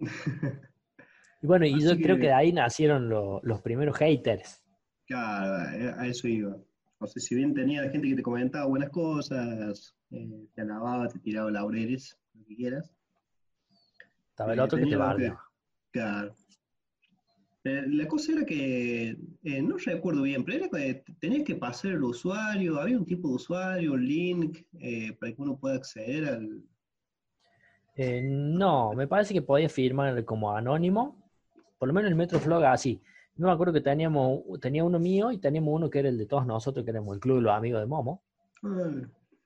Y 0.01 1.47
bueno, 1.47 1.67
y 1.67 1.75
Así 1.75 1.85
yo 1.85 1.97
creo 1.97 2.17
que- 2.17 2.23
de 2.23 2.33
ahí 2.33 2.53
nacieron 2.53 3.09
lo- 3.09 3.41
los 3.43 3.61
primeros 3.61 3.97
haters. 3.99 4.63
Claro, 5.07 5.55
a 5.97 6.01
a 6.03 6.07
eso 6.07 6.27
iba. 6.29 6.57
O 6.99 7.07
sea, 7.07 7.21
si 7.21 7.35
bien 7.35 7.53
tenía 7.55 7.83
gente 7.91 8.09
que 8.09 8.15
te 8.17 8.23
comentaba 8.23 8.67
buenas 8.67 8.91
cosas, 8.91 9.95
eh, 10.13 10.47
te 10.55 10.63
alababa, 10.63 11.09
te 11.09 11.19
tiraba 11.19 11.51
laureles, 11.51 12.19
lo 12.35 12.45
que 12.47 12.55
quieras. 12.57 12.93
Estaba 14.33 14.55
el 14.55 14.61
otro 14.61 14.79
que 14.79 14.87
te 14.87 14.97
bardeaba. 14.97 15.45
Claro. 15.91 16.35
Eh, 17.65 17.85
la 17.87 18.09
cosa 18.09 18.33
era 18.33 18.45
que, 18.45 19.11
eh, 19.45 19.63
no 19.63 19.77
recuerdo 19.77 20.23
bien, 20.23 20.43
pero 20.43 20.59
era 20.59 20.69
que 20.69 21.05
tenías 21.21 21.45
que 21.45 21.55
pasar 21.55 21.93
el 21.93 22.03
usuario, 22.03 22.81
había 22.81 22.99
un 22.99 23.05
tipo 23.05 23.29
de 23.29 23.35
usuario, 23.35 23.93
un 23.93 24.05
link, 24.05 24.65
eh, 24.81 25.13
para 25.21 25.33
que 25.33 25.43
uno 25.43 25.57
pueda 25.57 25.77
acceder 25.77 26.25
al... 26.25 26.63
Eh, 27.95 28.23
no, 28.25 28.95
me 28.95 29.07
parece 29.07 29.35
que 29.35 29.43
podía 29.43 29.69
firmar 29.69 30.25
como 30.25 30.51
anónimo. 30.51 31.23
Por 31.79 31.89
lo 31.89 31.95
menos 31.95 32.11
el 32.11 32.17
Metroflog 32.17 32.65
así. 32.65 33.03
No 33.37 33.49
me 33.49 33.53
acuerdo 33.53 33.75
que 33.75 33.83
teníamos, 33.83 34.41
tenía 34.61 34.83
uno 34.83 34.99
mío 34.99 35.31
y 35.31 35.39
teníamos 35.39 35.75
uno 35.75 35.91
que 35.91 35.99
era 35.99 36.09
el 36.09 36.17
de 36.17 36.27
todos 36.27 36.47
nosotros, 36.47 36.85
que 36.85 36.91
éramos 36.91 37.15
el 37.15 37.21
club 37.21 37.37
de 37.37 37.43
los 37.43 37.53
amigos 37.53 37.81
de 37.81 37.87
Momo. 37.87 38.23
Ah, 38.63 38.91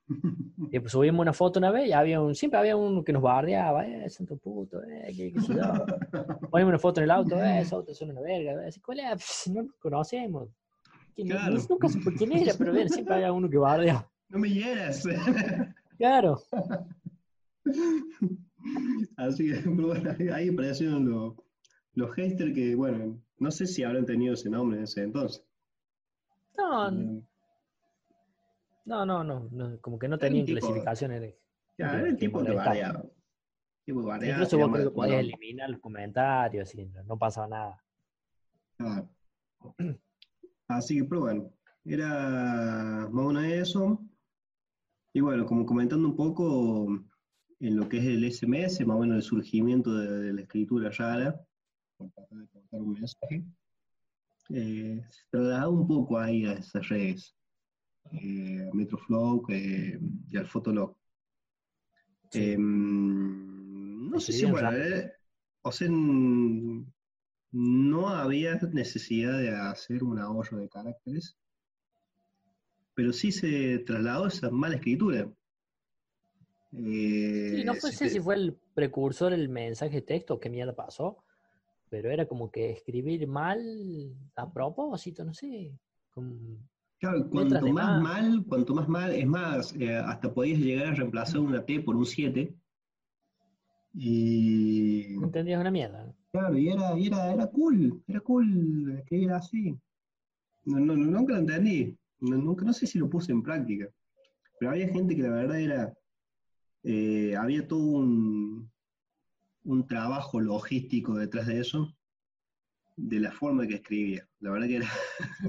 Y 0.73 0.79
pues 0.81 0.93
subimos 0.93 1.21
una 1.23 1.33
foto 1.33 1.59
una 1.59 1.71
vez 1.71 1.89
y 1.89 1.93
había 1.93 2.21
un, 2.21 2.35
siempre 2.35 2.59
había 2.59 2.77
uno 2.77 3.03
que 3.05 3.13
nos 3.13 3.23
bardeaba, 3.23 3.87
eh, 3.87 4.09
santo 4.11 4.37
puto, 4.37 4.83
eh, 4.83 5.13
qué, 5.17 5.33
qué. 5.33 5.39
Ponemos 6.51 6.71
una 6.71 6.79
foto 6.79 7.01
en 7.01 7.05
el 7.05 7.11
auto, 7.11 7.43
eh, 7.43 7.61
esos 7.61 7.73
autos 7.75 7.97
son 7.97 8.11
una 8.11 8.21
verga. 8.21 8.67
Así, 8.67 8.81
¿cuál 8.81 9.01
es? 9.01 9.13
Pff, 9.17 9.47
no 9.49 9.63
nos 9.63 9.75
conocemos. 9.77 10.49
¿Quién- 11.15 11.29
Claro. 11.29 11.55
ni- 11.57 11.63
nunca 11.69 11.89
supe 11.89 12.13
quién 12.15 12.33
era, 12.33 12.53
pero 12.59 12.73
bien, 12.73 12.89
siempre 12.89 13.15
había 13.15 13.33
uno 13.33 13.49
que 13.49 13.59
bardea. 13.59 14.07
no 14.29 14.39
me 14.39 14.49
hieras. 14.51 15.05
Claro. 15.99 16.41
Así 19.17 19.51
que, 19.53 19.69
bueno, 19.69 20.15
ahí- 20.19 20.29
ahí 20.29 20.49
aparecieron 20.49 21.09
los, 21.09 21.35
los 21.95 22.15
haters 22.15 22.53
que, 22.55 22.75
bueno, 22.75 23.19
no 23.39 23.51
sé 23.51 23.67
si 23.67 23.83
habrán 23.83 24.07
tenido 24.07 24.35
ese 24.35 24.51
nombre 24.51 24.79
en 24.79 24.85
ese 24.85 25.03
entonces. 25.03 25.43
No, 26.57 26.89
Eh, 26.91 27.23
no, 28.87 29.05
no, 29.05 29.23
no, 29.25 29.49
no, 29.51 29.81
como 29.81 29.99
que 29.99 30.09
no 30.09 30.19
tenían 30.19 30.47
tipo- 30.47 30.61
clasificaciones. 30.61 31.35
Ya, 31.77 31.91
que- 31.91 31.97
era 31.99 32.09
el 32.09 32.17
tipo 32.17 32.43
que 32.43 32.53
variaba. 32.53 33.05
Tipo 33.85 34.03
variaba, 34.03 34.43
Incluso 34.43 34.59
vos 34.59 34.73
creo 34.73 34.89
que 34.91 34.95
podías 34.95 35.21
eliminar 35.21 35.71
los 35.71 35.81
comentarios 35.81 36.75
y 36.75 36.87
no, 36.87 37.03
no 37.05 37.19
pasaba 37.19 37.49
nada. 37.49 37.85
Claro. 38.77 39.09
Así 40.69 40.99
que, 40.99 41.05
pero 41.05 41.21
bueno, 41.21 41.53
era 41.85 43.09
más 43.11 43.25
o 43.25 43.29
menos 43.29 43.45
eso. 43.45 44.01
Y 45.13 45.21
bueno, 45.21 45.47
como 45.47 45.65
comentando 45.65 46.09
un 46.09 46.17
poco, 46.17 46.89
en 47.61 47.77
lo 47.77 47.89
que 47.89 47.99
es 47.99 48.05
el 48.05 48.25
SMS, 48.25 48.85
más 48.85 48.97
o 48.97 49.01
menos 49.01 49.17
el 49.17 49.23
surgimiento 49.23 49.95
de, 49.95 50.33
la 50.33 50.43
escritura 50.43 50.91
rara, 50.91 51.41
por 51.97 52.11
tratar 52.11 52.39
de 52.39 52.49
contar 52.49 52.81
un 52.81 52.93
mensaje, 52.93 53.45
eh, 54.51 55.03
se 55.09 55.23
trasladaba 55.31 55.69
un 55.71 55.87
poco 55.87 56.19
ahí 56.19 56.45
a 56.45 56.53
esas 56.53 56.89
redes, 56.89 57.35
eh, 58.13 58.71
Metroflow 58.73 59.45
eh, 59.51 59.99
y 60.31 60.37
al 60.37 60.47
Fotolog. 60.47 60.97
Em, 62.33 64.11
no 64.11 64.21
sé 64.21 64.33
si, 64.33 64.47
bueno, 64.47 64.71
o 65.63 65.73
sea, 65.73 65.89
no 65.91 66.89
había 68.09 68.55
necesidad 68.73 69.39
de 69.39 69.51
hacer 69.51 70.03
un 70.03 70.19
ahorro 70.19 70.59
de 70.59 70.69
caracteres, 70.69 71.37
pero 72.95 73.13
sí 73.13 73.33
se 73.33 73.79
trasladó 73.81 74.27
esa 74.27 74.51
mala 74.51 74.77
escritura. 74.77 75.31
sí, 76.73 77.63
no 77.65 77.75
sé 77.75 78.09
si 78.09 78.21
fue 78.21 78.35
el 78.35 78.59
precursor 78.75 79.33
el 79.33 79.49
mensaje 79.49 80.03
texto, 80.03 80.41
qué 80.41 80.51
mierda 80.51 80.75
pasó, 80.75 81.25
pero 81.89 82.11
era 82.11 82.27
como 82.27 82.51
que 82.51 82.71
escribir 82.71 83.27
mal 83.27 83.61
a 84.35 84.53
propósito, 84.53 85.25
no 85.25 85.33
sé. 85.33 85.73
Claro, 86.99 87.29
cuanto 87.29 87.73
más, 87.73 88.03
mal, 88.03 88.45
cuanto 88.47 88.75
más 88.75 88.89
mal, 88.89 89.13
es 89.13 89.27
más, 89.27 89.75
eh, 89.77 89.97
hasta 89.97 90.33
podías 90.33 90.59
llegar 90.59 90.87
a 90.89 90.95
reemplazar 90.95 91.41
una 91.41 91.65
T 91.65 91.81
por 91.81 91.97
un 91.97 92.07
7. 92.07 92.55
Y. 93.95 95.15
Entendías 95.15 95.61
una 95.61 95.71
mierda. 95.71 96.15
Claro, 96.33 96.59
y 96.59 96.69
era, 96.69 96.93
era, 96.99 97.33
era 97.33 97.47
cool, 97.47 98.03
era 98.07 98.21
cool 98.21 98.99
escribir 98.99 99.33
así. 99.33 99.77
No, 100.65 100.81
no, 100.81 100.97
nunca 100.97 101.35
lo 101.35 101.41
entendí. 101.41 101.97
No, 102.21 102.37
nunca, 102.37 102.65
no 102.65 102.73
sé 102.73 102.87
si 102.87 102.99
lo 102.99 103.09
puse 103.09 103.33
en 103.33 103.43
práctica. 103.43 103.89
Pero 104.59 104.73
había 104.73 104.89
gente 104.89 105.15
que 105.15 105.23
la 105.23 105.31
verdad 105.31 105.61
era. 105.61 105.95
Eh, 106.83 107.35
había 107.37 107.67
todo 107.67 107.81
un, 107.81 108.71
un 109.65 109.87
trabajo 109.87 110.41
logístico 110.41 111.15
detrás 111.17 111.47
de 111.47 111.61
eso, 111.61 111.95
de 112.97 113.21
la 113.21 113.31
forma 113.31 113.67
que 113.67 113.75
escribía. 113.75 114.27
La 114.41 114.51
verdad 114.51 114.67
que 114.67 114.77
era. 114.77 114.87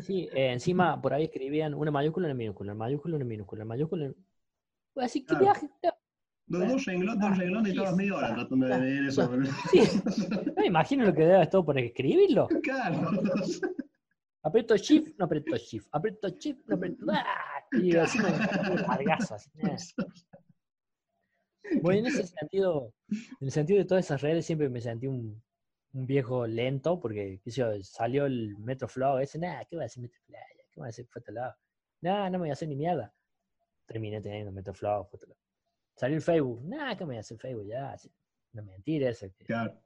Sí, 0.01 0.29
eh, 0.33 0.51
encima 0.51 1.01
por 1.01 1.13
ahí 1.13 1.25
escribían 1.25 1.73
una 1.73 1.91
mayúscula, 1.91 2.27
una 2.27 2.35
minúscula, 2.35 2.73
una 2.73 2.79
mayúscula, 2.79 3.15
una 3.15 3.25
minúscula, 3.25 3.63
una 3.63 3.69
mayúscula. 3.69 4.13
Pues 4.93 5.05
así, 5.05 5.25
¿qué 5.25 5.35
viaje? 5.35 5.69
Dos, 6.47 6.67
dos, 6.67 6.85
renglones, 6.85 7.19
dos 7.19 7.37
renglones 7.37 7.73
y 7.73 7.75
todas 7.75 7.95
media 7.95 8.15
hora 8.15 8.35
tratando 8.35 8.67
de 8.67 8.79
leer 8.79 9.05
eso. 9.07 9.29
Sí. 9.71 9.81
No 10.45 10.53
me 10.61 10.67
imagino 10.67 11.05
lo 11.05 11.13
que 11.13 11.25
debe 11.25 11.41
estar 11.41 11.63
por 11.63 11.77
escribirlo. 11.77 12.47
Claro. 12.63 13.11
Aprieto 14.43 14.77
shift, 14.77 15.17
no 15.17 15.25
aprieto 15.25 15.57
shift. 15.57 15.87
Aprieto 15.91 16.29
shift, 16.29 16.61
no 16.67 16.75
aprieto. 16.75 17.05
¡Ah! 17.09 17.25
Y 17.73 17.95
así 17.97 18.17
me 18.19 18.29
largazo, 18.81 19.35
así. 19.35 19.49
Bueno, 21.81 21.99
en 21.99 22.05
ese 22.05 22.27
sentido, 22.27 22.93
en 23.09 23.47
el 23.47 23.51
sentido 23.51 23.79
de 23.79 23.85
todas 23.85 24.05
esas 24.05 24.21
redes, 24.21 24.45
siempre 24.45 24.69
me 24.69 24.79
sentí 24.79 25.07
un, 25.07 25.43
un 25.93 26.05
viejo 26.05 26.45
lento, 26.47 26.99
porque 26.99 27.39
¿qué 27.43 27.51
salió 27.83 28.25
el 28.25 28.57
Metroflow 28.57 29.19
ese, 29.19 29.39
nada, 29.39 29.65
¿qué 29.65 29.75
voy 29.75 29.83
a 29.83 29.85
hacer 29.87 30.03
Metroflow? 30.03 30.39
¿Qué 30.71 30.79
voy 30.79 30.87
a 30.87 30.89
hacer 30.89 31.07
Fotolog? 31.07 31.53
Nada, 32.01 32.29
no 32.29 32.37
me 32.37 32.43
voy 32.43 32.49
a 32.49 32.53
hacer 32.53 32.67
ni 32.67 32.75
mierda. 32.75 33.13
Terminé 33.85 34.21
teniendo 34.21 34.51
Metroflow, 34.51 35.05
Fotolog. 35.05 35.37
Salió 35.95 36.17
el 36.17 36.21
Facebook, 36.21 36.63
nada, 36.63 36.95
¿qué 36.95 37.03
me 37.03 37.07
voy 37.07 37.17
a 37.17 37.21
hacer 37.21 37.37
Facebook? 37.39 37.67
Ya, 37.67 37.95
no 38.53 38.63
mentira 38.63 39.09
eso. 39.09 39.27
Claro. 39.45 39.81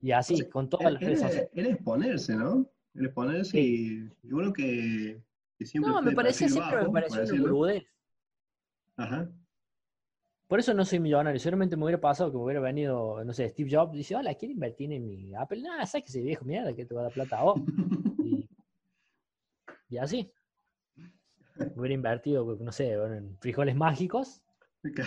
Y 0.00 0.12
así, 0.12 0.48
con 0.50 0.68
todas 0.68 0.92
las 0.92 1.02
redes 1.02 1.48
Era 1.54 1.68
exponerse, 1.70 2.36
¿no? 2.36 2.70
Era 2.94 3.06
exponerse 3.06 3.58
y 3.58 4.06
yo 4.22 4.36
creo 4.36 4.52
que, 4.52 5.22
que 5.58 5.64
siempre. 5.64 5.90
No, 5.90 6.02
me 6.02 6.12
parecía 6.12 6.48
siempre 6.48 6.82
me 6.82 6.90
pareció 6.90 7.22
una 7.22 7.42
burudez. 7.42 7.84
Ajá. 8.96 9.30
Por 10.46 10.60
eso 10.60 10.74
no 10.74 10.84
soy 10.84 11.00
millonario. 11.00 11.40
Seguramente 11.40 11.76
me 11.76 11.84
hubiera 11.84 12.00
pasado 12.00 12.30
que 12.30 12.36
me 12.36 12.44
hubiera 12.44 12.60
venido, 12.60 13.24
no 13.24 13.32
sé, 13.32 13.48
Steve 13.48 13.70
Jobs 13.70 13.92
dice, 13.92 14.14
hola, 14.14 14.34
¿quiere 14.34 14.52
invertir 14.52 14.92
en 14.92 15.06
mi 15.06 15.34
Apple? 15.34 15.62
Nada, 15.62 15.86
sabes 15.86 16.04
que 16.04 16.10
ese 16.10 16.20
viejo 16.20 16.44
mierda 16.44 16.74
que 16.74 16.84
te 16.84 16.94
va 16.94 17.00
a 17.00 17.04
dar 17.04 17.12
plata 17.12 17.38
a 17.38 17.44
vos. 17.44 17.60
Y, 19.90 19.98
así. 19.98 20.32
Me 21.56 21.72
hubiera 21.76 21.94
invertido, 21.94 22.56
no 22.58 22.72
sé, 22.72 22.94
en 22.94 23.38
frijoles 23.38 23.76
mágicos. 23.76 24.42
Pero 24.82 25.04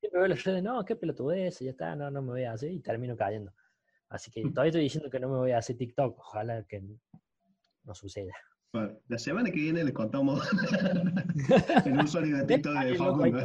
siempre 0.00 0.20
veo 0.20 0.26
las 0.26 0.42
redes, 0.42 0.62
no, 0.64 0.84
qué 0.84 0.96
pelotudez, 0.96 1.60
ya 1.60 1.70
está, 1.70 1.94
no, 1.94 2.10
no 2.10 2.22
me 2.22 2.28
voy 2.30 2.44
a 2.44 2.52
hacer 2.52 2.72
y 2.72 2.80
termino 2.80 3.16
cayendo. 3.16 3.52
Así 4.08 4.30
que 4.30 4.42
todavía 4.54 4.70
estoy 4.70 4.82
diciendo 4.82 5.10
que 5.10 5.20
no 5.20 5.28
me 5.28 5.36
voy 5.36 5.52
a 5.52 5.58
hacer 5.58 5.76
TikTok. 5.76 6.18
Ojalá 6.18 6.64
que 6.64 6.82
no 7.84 7.94
suceda. 7.94 8.34
Bueno, 8.72 8.98
la 9.08 9.18
semana 9.18 9.50
que 9.50 9.60
viene 9.60 9.84
les 9.84 9.92
contamos 9.92 10.42
el 11.84 12.32
de 12.32 12.44
TikTok 12.46 12.84
de 12.84 12.94
Facundo. 12.96 13.38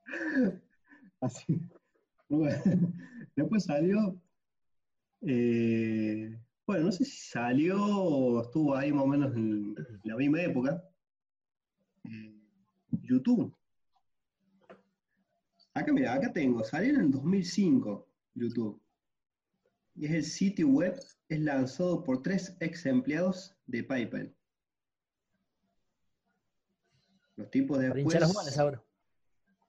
Así. 1.20 1.60
Después 3.36 3.64
salió. 3.64 4.18
Eh, 5.20 6.38
bueno, 6.66 6.86
no 6.86 6.92
sé 6.92 7.04
si 7.04 7.28
salió 7.28 7.84
o 7.84 8.40
estuvo 8.40 8.74
ahí 8.74 8.90
más 8.90 9.04
o 9.04 9.06
menos 9.06 9.36
en 9.36 9.74
la 10.04 10.16
misma 10.16 10.40
época. 10.40 10.82
Eh, 12.04 12.34
YouTube. 13.02 13.54
Acá, 15.74 15.92
mira, 15.92 16.14
acá 16.14 16.32
tengo, 16.32 16.64
salió 16.64 16.94
en 16.94 17.00
el 17.02 17.10
2005 17.10 18.08
YouTube 18.34 18.80
y 19.96 20.06
es 20.06 20.12
el 20.12 20.24
sitio 20.24 20.68
web, 20.68 21.00
es 21.28 21.40
lanzado 21.40 22.04
por 22.04 22.22
tres 22.22 22.56
ex 22.60 22.86
empleados 22.86 23.56
de 23.66 23.82
PayPal. 23.82 24.34
Los 27.36 27.50
tipos 27.50 27.78
de 27.78 27.90
después... 27.90 28.20
Las 28.20 28.58
ahora. 28.58 28.82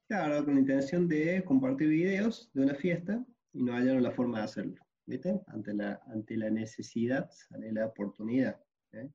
Claro, 0.07 0.45
con 0.45 0.55
la 0.55 0.61
intención 0.61 1.07
de 1.07 1.43
compartir 1.43 1.89
videos 1.89 2.49
de 2.53 2.61
una 2.61 2.75
fiesta 2.75 3.25
y 3.53 3.63
no 3.63 3.73
hallaron 3.73 4.03
la 4.03 4.11
forma 4.11 4.39
de 4.39 4.43
hacerlo. 4.45 4.75
¿Viste? 5.05 5.41
Ante 5.47 5.73
la, 5.73 6.01
ante 6.07 6.35
la 6.35 6.49
necesidad 6.49 7.29
sale 7.31 7.71
la 7.71 7.87
oportunidad. 7.87 8.59
¿eh? 8.91 9.09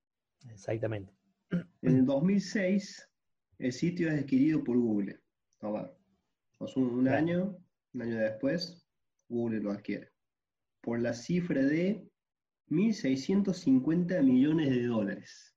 Exactamente. 0.51 1.12
En 1.83 1.96
el 1.96 2.07
2006, 2.07 3.11
el 3.59 3.72
sitio 3.72 4.11
es 4.11 4.22
adquirido 4.22 4.64
por 4.64 4.79
Google. 4.79 5.20
Toma. 5.59 5.90
un 6.77 7.09
año, 7.09 7.59
un 7.92 8.03
año 8.03 8.16
después, 8.18 8.87
Google 9.29 9.61
lo 9.61 9.70
adquiere 9.70 10.12
por 10.83 11.01
la 11.01 11.14
cifra 11.14 11.62
de 11.62 12.07
1.650 12.68 14.23
millones 14.23 14.71
de 14.71 14.87
dólares. 14.87 15.55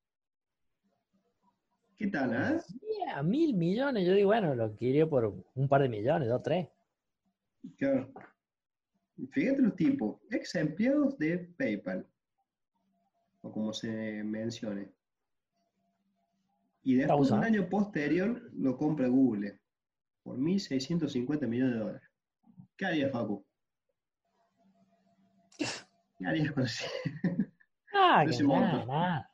¿Qué 1.97 2.07
tal, 2.07 2.33
ah? 2.33 2.57
¿eh? 2.57 3.23
mil 3.23 3.55
millones. 3.55 4.05
Yo 4.05 4.13
digo, 4.13 4.27
bueno, 4.27 4.53
lo 4.55 4.65
adquirió 4.65 5.09
por 5.09 5.33
un 5.55 5.67
par 5.67 5.81
de 5.81 5.89
millones, 5.89 6.27
dos, 6.27 6.43
tres. 6.43 6.67
Claro. 7.77 8.11
Fíjate 9.31 9.61
los 9.61 9.75
tipos, 9.75 10.17
ex 10.29 10.55
empleados 10.55 11.17
de 11.17 11.38
PayPal, 11.57 12.05
o 13.41 13.51
como 13.51 13.71
se 13.71 14.23
mencione. 14.23 14.91
Y 16.83 16.95
después, 16.95 17.31
un 17.31 17.43
año 17.43 17.67
posterior, 17.69 18.51
lo 18.53 18.77
compra 18.77 19.07
Google 19.07 19.57
por 20.21 20.38
1.650 20.38 21.47
millones 21.47 21.73
de 21.73 21.79
dólares. 21.79 22.09
¿Qué 22.75 22.85
haría 22.85 23.09
Facu? 23.09 23.45
Nadie 26.19 26.51
conoce. 26.51 26.86
Ah, 27.93 28.25
que 28.28 28.43
nada, 28.43 28.86
nada. 28.86 29.32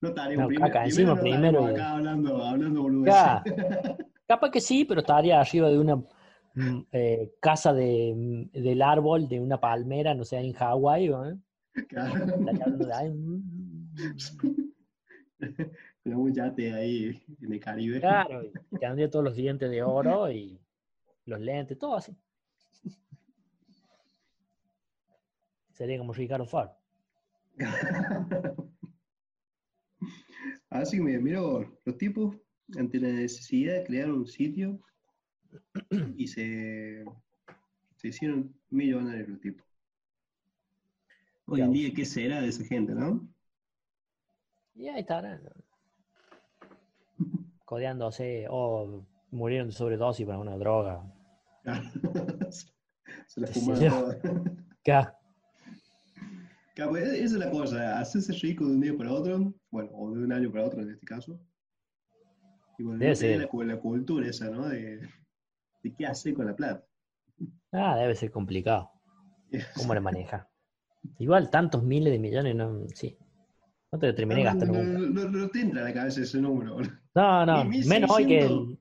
No 0.00 0.08
estaría 0.08 0.38
no, 0.38 0.46
primero, 0.46 0.66
acá 0.66 0.84
encima 0.84 1.20
primero. 1.20 1.66
Acá 1.66 1.90
hablando, 1.92 2.42
hablando 2.42 3.04
Capaz 4.26 4.50
que 4.50 4.60
sí, 4.60 4.84
pero 4.84 5.00
estaría 5.00 5.40
arriba 5.40 5.68
de 5.68 5.78
una 5.78 5.96
mm, 5.96 6.80
eh, 6.92 7.32
casa 7.40 7.74
de, 7.74 8.14
mm, 8.16 8.58
del 8.58 8.80
árbol 8.80 9.28
de 9.28 9.40
una 9.40 9.60
palmera, 9.60 10.14
no 10.14 10.24
sé, 10.24 10.38
en 10.38 10.52
Hawái, 10.54 11.08
¿eh? 11.08 11.36
Claro. 11.88 12.26
Con 16.02 16.14
un 16.14 16.32
yate 16.32 16.72
ahí 16.72 17.22
en 17.42 17.52
el 17.52 17.60
Caribe. 17.60 18.00
Claro, 18.00 18.42
y 18.44 18.52
tendría 18.78 19.10
todos 19.10 19.24
los 19.24 19.36
dientes 19.36 19.70
de 19.70 19.82
oro 19.82 20.30
y 20.30 20.58
los 21.26 21.40
lentes, 21.40 21.78
todo 21.78 21.96
así. 21.96 22.16
Sería 25.80 25.96
como 25.96 26.12
Ricardo 26.12 26.44
Far. 26.44 26.76
Así 30.68 30.98
que 30.98 31.18
mira, 31.18 31.40
los 31.40 31.96
tipos, 31.96 32.36
ante 32.76 33.00
la 33.00 33.08
necesidad 33.08 33.76
de 33.76 33.84
crear 33.84 34.12
un 34.12 34.26
sitio, 34.26 34.78
y 36.18 36.26
se, 36.26 37.02
se 37.96 38.08
hicieron 38.08 38.54
millonarios 38.68 39.30
los 39.30 39.40
tipos. 39.40 39.66
Hoy 41.46 41.62
en 41.62 41.72
día, 41.72 41.94
¿qué 41.94 42.04
será 42.04 42.42
de 42.42 42.48
esa 42.48 42.62
gente, 42.66 42.94
no? 42.94 43.26
Y 44.74 44.86
ahí 44.88 45.00
estarán. 45.00 45.40
Codeándose 47.64 48.44
o 48.50 49.06
murieron 49.30 49.68
de 49.68 49.72
sobredosis 49.72 50.26
para 50.26 50.40
una 50.40 50.58
droga. 50.58 51.10
se 53.26 53.40
la 53.40 53.46
fumaron 53.46 54.68
¿Qué? 56.80 56.88
Pues, 56.88 57.04
esa 57.04 57.24
es 57.24 57.32
la 57.32 57.50
cosa, 57.50 57.98
hacerse 57.98 58.32
rico 58.32 58.64
de 58.64 58.72
un 58.72 58.80
día 58.80 58.96
para 58.96 59.12
otro, 59.12 59.52
bueno, 59.70 59.90
o 59.92 60.12
de 60.12 60.24
un 60.24 60.32
año 60.32 60.50
para 60.50 60.64
otro 60.64 60.80
en 60.80 60.90
este 60.90 61.06
caso, 61.06 61.38
Y 62.78 62.84
debe 62.84 63.14
ser. 63.14 63.48
La, 63.52 63.78
cultura 63.78 64.26
esa, 64.26 64.48
¿no? 64.50 64.68
De, 64.68 65.00
de, 65.82 65.94
qué 65.96 66.06
hace 66.06 66.32
con 66.32 66.46
la 66.46 66.56
plata. 66.56 66.84
Ah, 67.72 67.96
debe 67.96 68.14
ser 68.14 68.30
complicado. 68.30 68.90
¿Cómo 69.76 69.94
la 69.94 70.00
maneja? 70.00 70.48
Igual 71.18 71.50
tantos 71.50 71.82
miles 71.82 72.12
de 72.12 72.18
millones, 72.18 72.54
no, 72.54 72.86
sí. 72.94 73.16
No 73.92 73.98
te 73.98 74.12
terminé 74.12 74.44
gastando. 74.44 74.82
No, 74.82 75.28
no, 75.28 75.48
te 75.48 75.60
entra 75.60 75.82
a 75.82 75.84
la 75.84 75.92
cabeza 75.92 76.20
ese 76.20 76.40
número. 76.40 76.78
No, 77.14 77.46
no, 77.46 77.64
menos 77.86 78.10
hoy 78.10 78.26
que 78.26 78.40
el. 78.40 78.78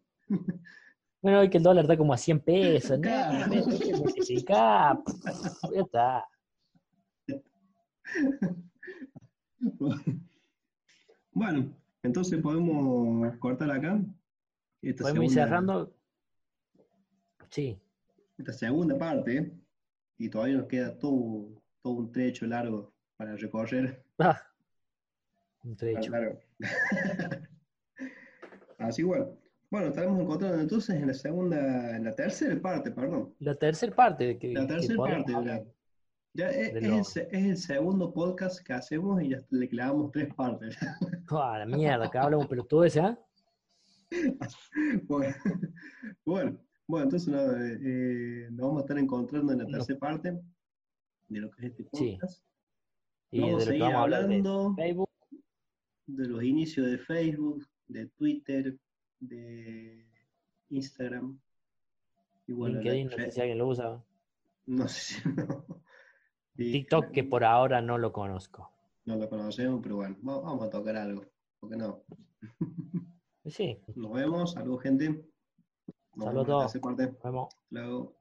Menos 1.22 1.42
hoy 1.42 1.50
que 1.50 1.58
el 1.58 1.64
dólar 1.64 1.84
está 1.84 1.98
como 1.98 2.14
a 2.14 2.18
100 2.18 2.40
pesos. 2.42 3.00
Claro. 3.02 3.48
No, 3.48 3.98
multiplicar. 3.98 5.00
Ya 5.74 5.82
está. 5.82 6.26
Bueno, 11.32 11.74
entonces 12.04 12.42
podemos 12.42 13.38
cortar 13.38 13.72
acá. 13.72 14.02
podemos 14.98 15.24
ir 15.26 15.32
cerrando. 15.32 15.96
Sí. 17.50 17.80
Esta 18.38 18.52
segunda 18.54 18.98
parte. 18.98 19.52
Y 20.18 20.30
todavía 20.30 20.58
nos 20.58 20.68
queda 20.68 20.98
todo, 21.00 21.62
todo 21.82 21.94
un 21.94 22.12
trecho 22.12 22.46
largo 22.46 22.92
para 23.16 23.38
recorrer. 23.38 24.04
Ah, 24.18 24.42
un 25.64 25.78
trecho. 25.78 26.10
Claro. 26.10 26.40
Así 28.78 29.02
igual. 29.02 29.38
Bueno, 29.70 29.88
estaremos 29.88 30.20
encontrando 30.20 30.60
entonces 30.60 30.96
en 30.96 31.08
la 31.08 31.14
segunda, 31.14 31.96
en 31.96 32.04
la 32.04 32.16
tercera 32.16 32.60
parte, 32.60 32.92
perdón. 32.92 33.34
La 33.40 33.56
tercera 33.56 33.96
parte. 33.96 34.38
Que, 34.38 34.54
la 34.54 34.68
tercera 34.68 34.98
parte, 34.98 35.34
¿verdad? 35.34 35.64
Ya 36.40 36.52
es, 36.52 37.18
el, 37.18 37.58
segundo 37.58 38.14
podcast 38.14 38.66
que 38.66 38.72
hacemos 38.72 39.22
y 39.22 39.28
ya 39.28 39.44
le 39.50 39.68
clavamos 39.68 40.10
tres 40.14 40.34
partes. 40.34 40.78
¡Ah, 41.32 41.58
la 41.60 41.66
mierda! 41.66 42.10
Que 42.10 42.18
hablamos 42.18 42.48
todo 42.66 42.86
ese, 42.86 43.02
¿ah? 43.02 43.20
bueno, 46.24 46.58
bueno, 46.88 47.04
entonces 47.04 47.28
eh, 47.28 48.48
nos 48.52 48.68
vamos 48.68 48.78
a 48.78 48.82
estar 48.84 48.98
encontrando 48.98 49.52
en 49.52 49.60
la 49.60 49.66
tercera 49.66 50.00
parte 50.00 50.40
de 51.28 51.40
lo 51.42 51.52
que 51.52 51.66
es 51.66 51.72
este 51.72 51.84
podcast. 51.84 52.42
Sí. 52.42 52.44
Y 53.32 53.42
vamos 53.42 53.64
a 53.64 53.66
seguir 53.66 53.84
hablando 53.84 54.70
de, 54.78 54.84
Facebook. 54.84 55.10
de 56.08 56.26
los 56.26 56.42
inicios 56.42 56.88
de 56.88 57.00
Facebook, 57.00 57.68
de 57.90 58.06
Twitter, 58.06 58.78
de 59.20 60.06
Instagram. 60.70 61.38
Bueno, 62.48 62.80
LinkedIn, 62.80 63.10
no 63.10 63.18
sé 63.18 63.32
si 63.32 63.42
alguien 63.42 63.58
lo 63.58 63.68
usa. 63.68 64.02
No 64.68 64.88
sé 64.88 65.02
si 65.02 65.30
no. 65.36 65.66
TikTok 66.60 67.12
que 67.12 67.24
por 67.24 67.44
ahora 67.44 67.82
no 67.82 67.98
lo 67.98 68.12
conozco. 68.12 68.72
No 69.06 69.16
lo 69.16 69.30
conocemos, 69.30 69.80
pero 69.82 69.98
bueno, 69.98 70.18
vamos 70.22 70.62
a 70.64 70.70
tocar 70.70 70.96
algo. 70.98 71.26
¿Por 71.60 71.70
qué 71.70 71.78
no? 71.78 72.04
Sí. 73.46 73.80
Nos 73.96 74.12
vemos. 74.12 74.52
Saludos, 74.54 74.82
gente. 74.84 75.26
Saludos. 76.18 76.76
Nos 76.76 76.98
vemos. 77.22 77.50
Luego. 77.70 78.19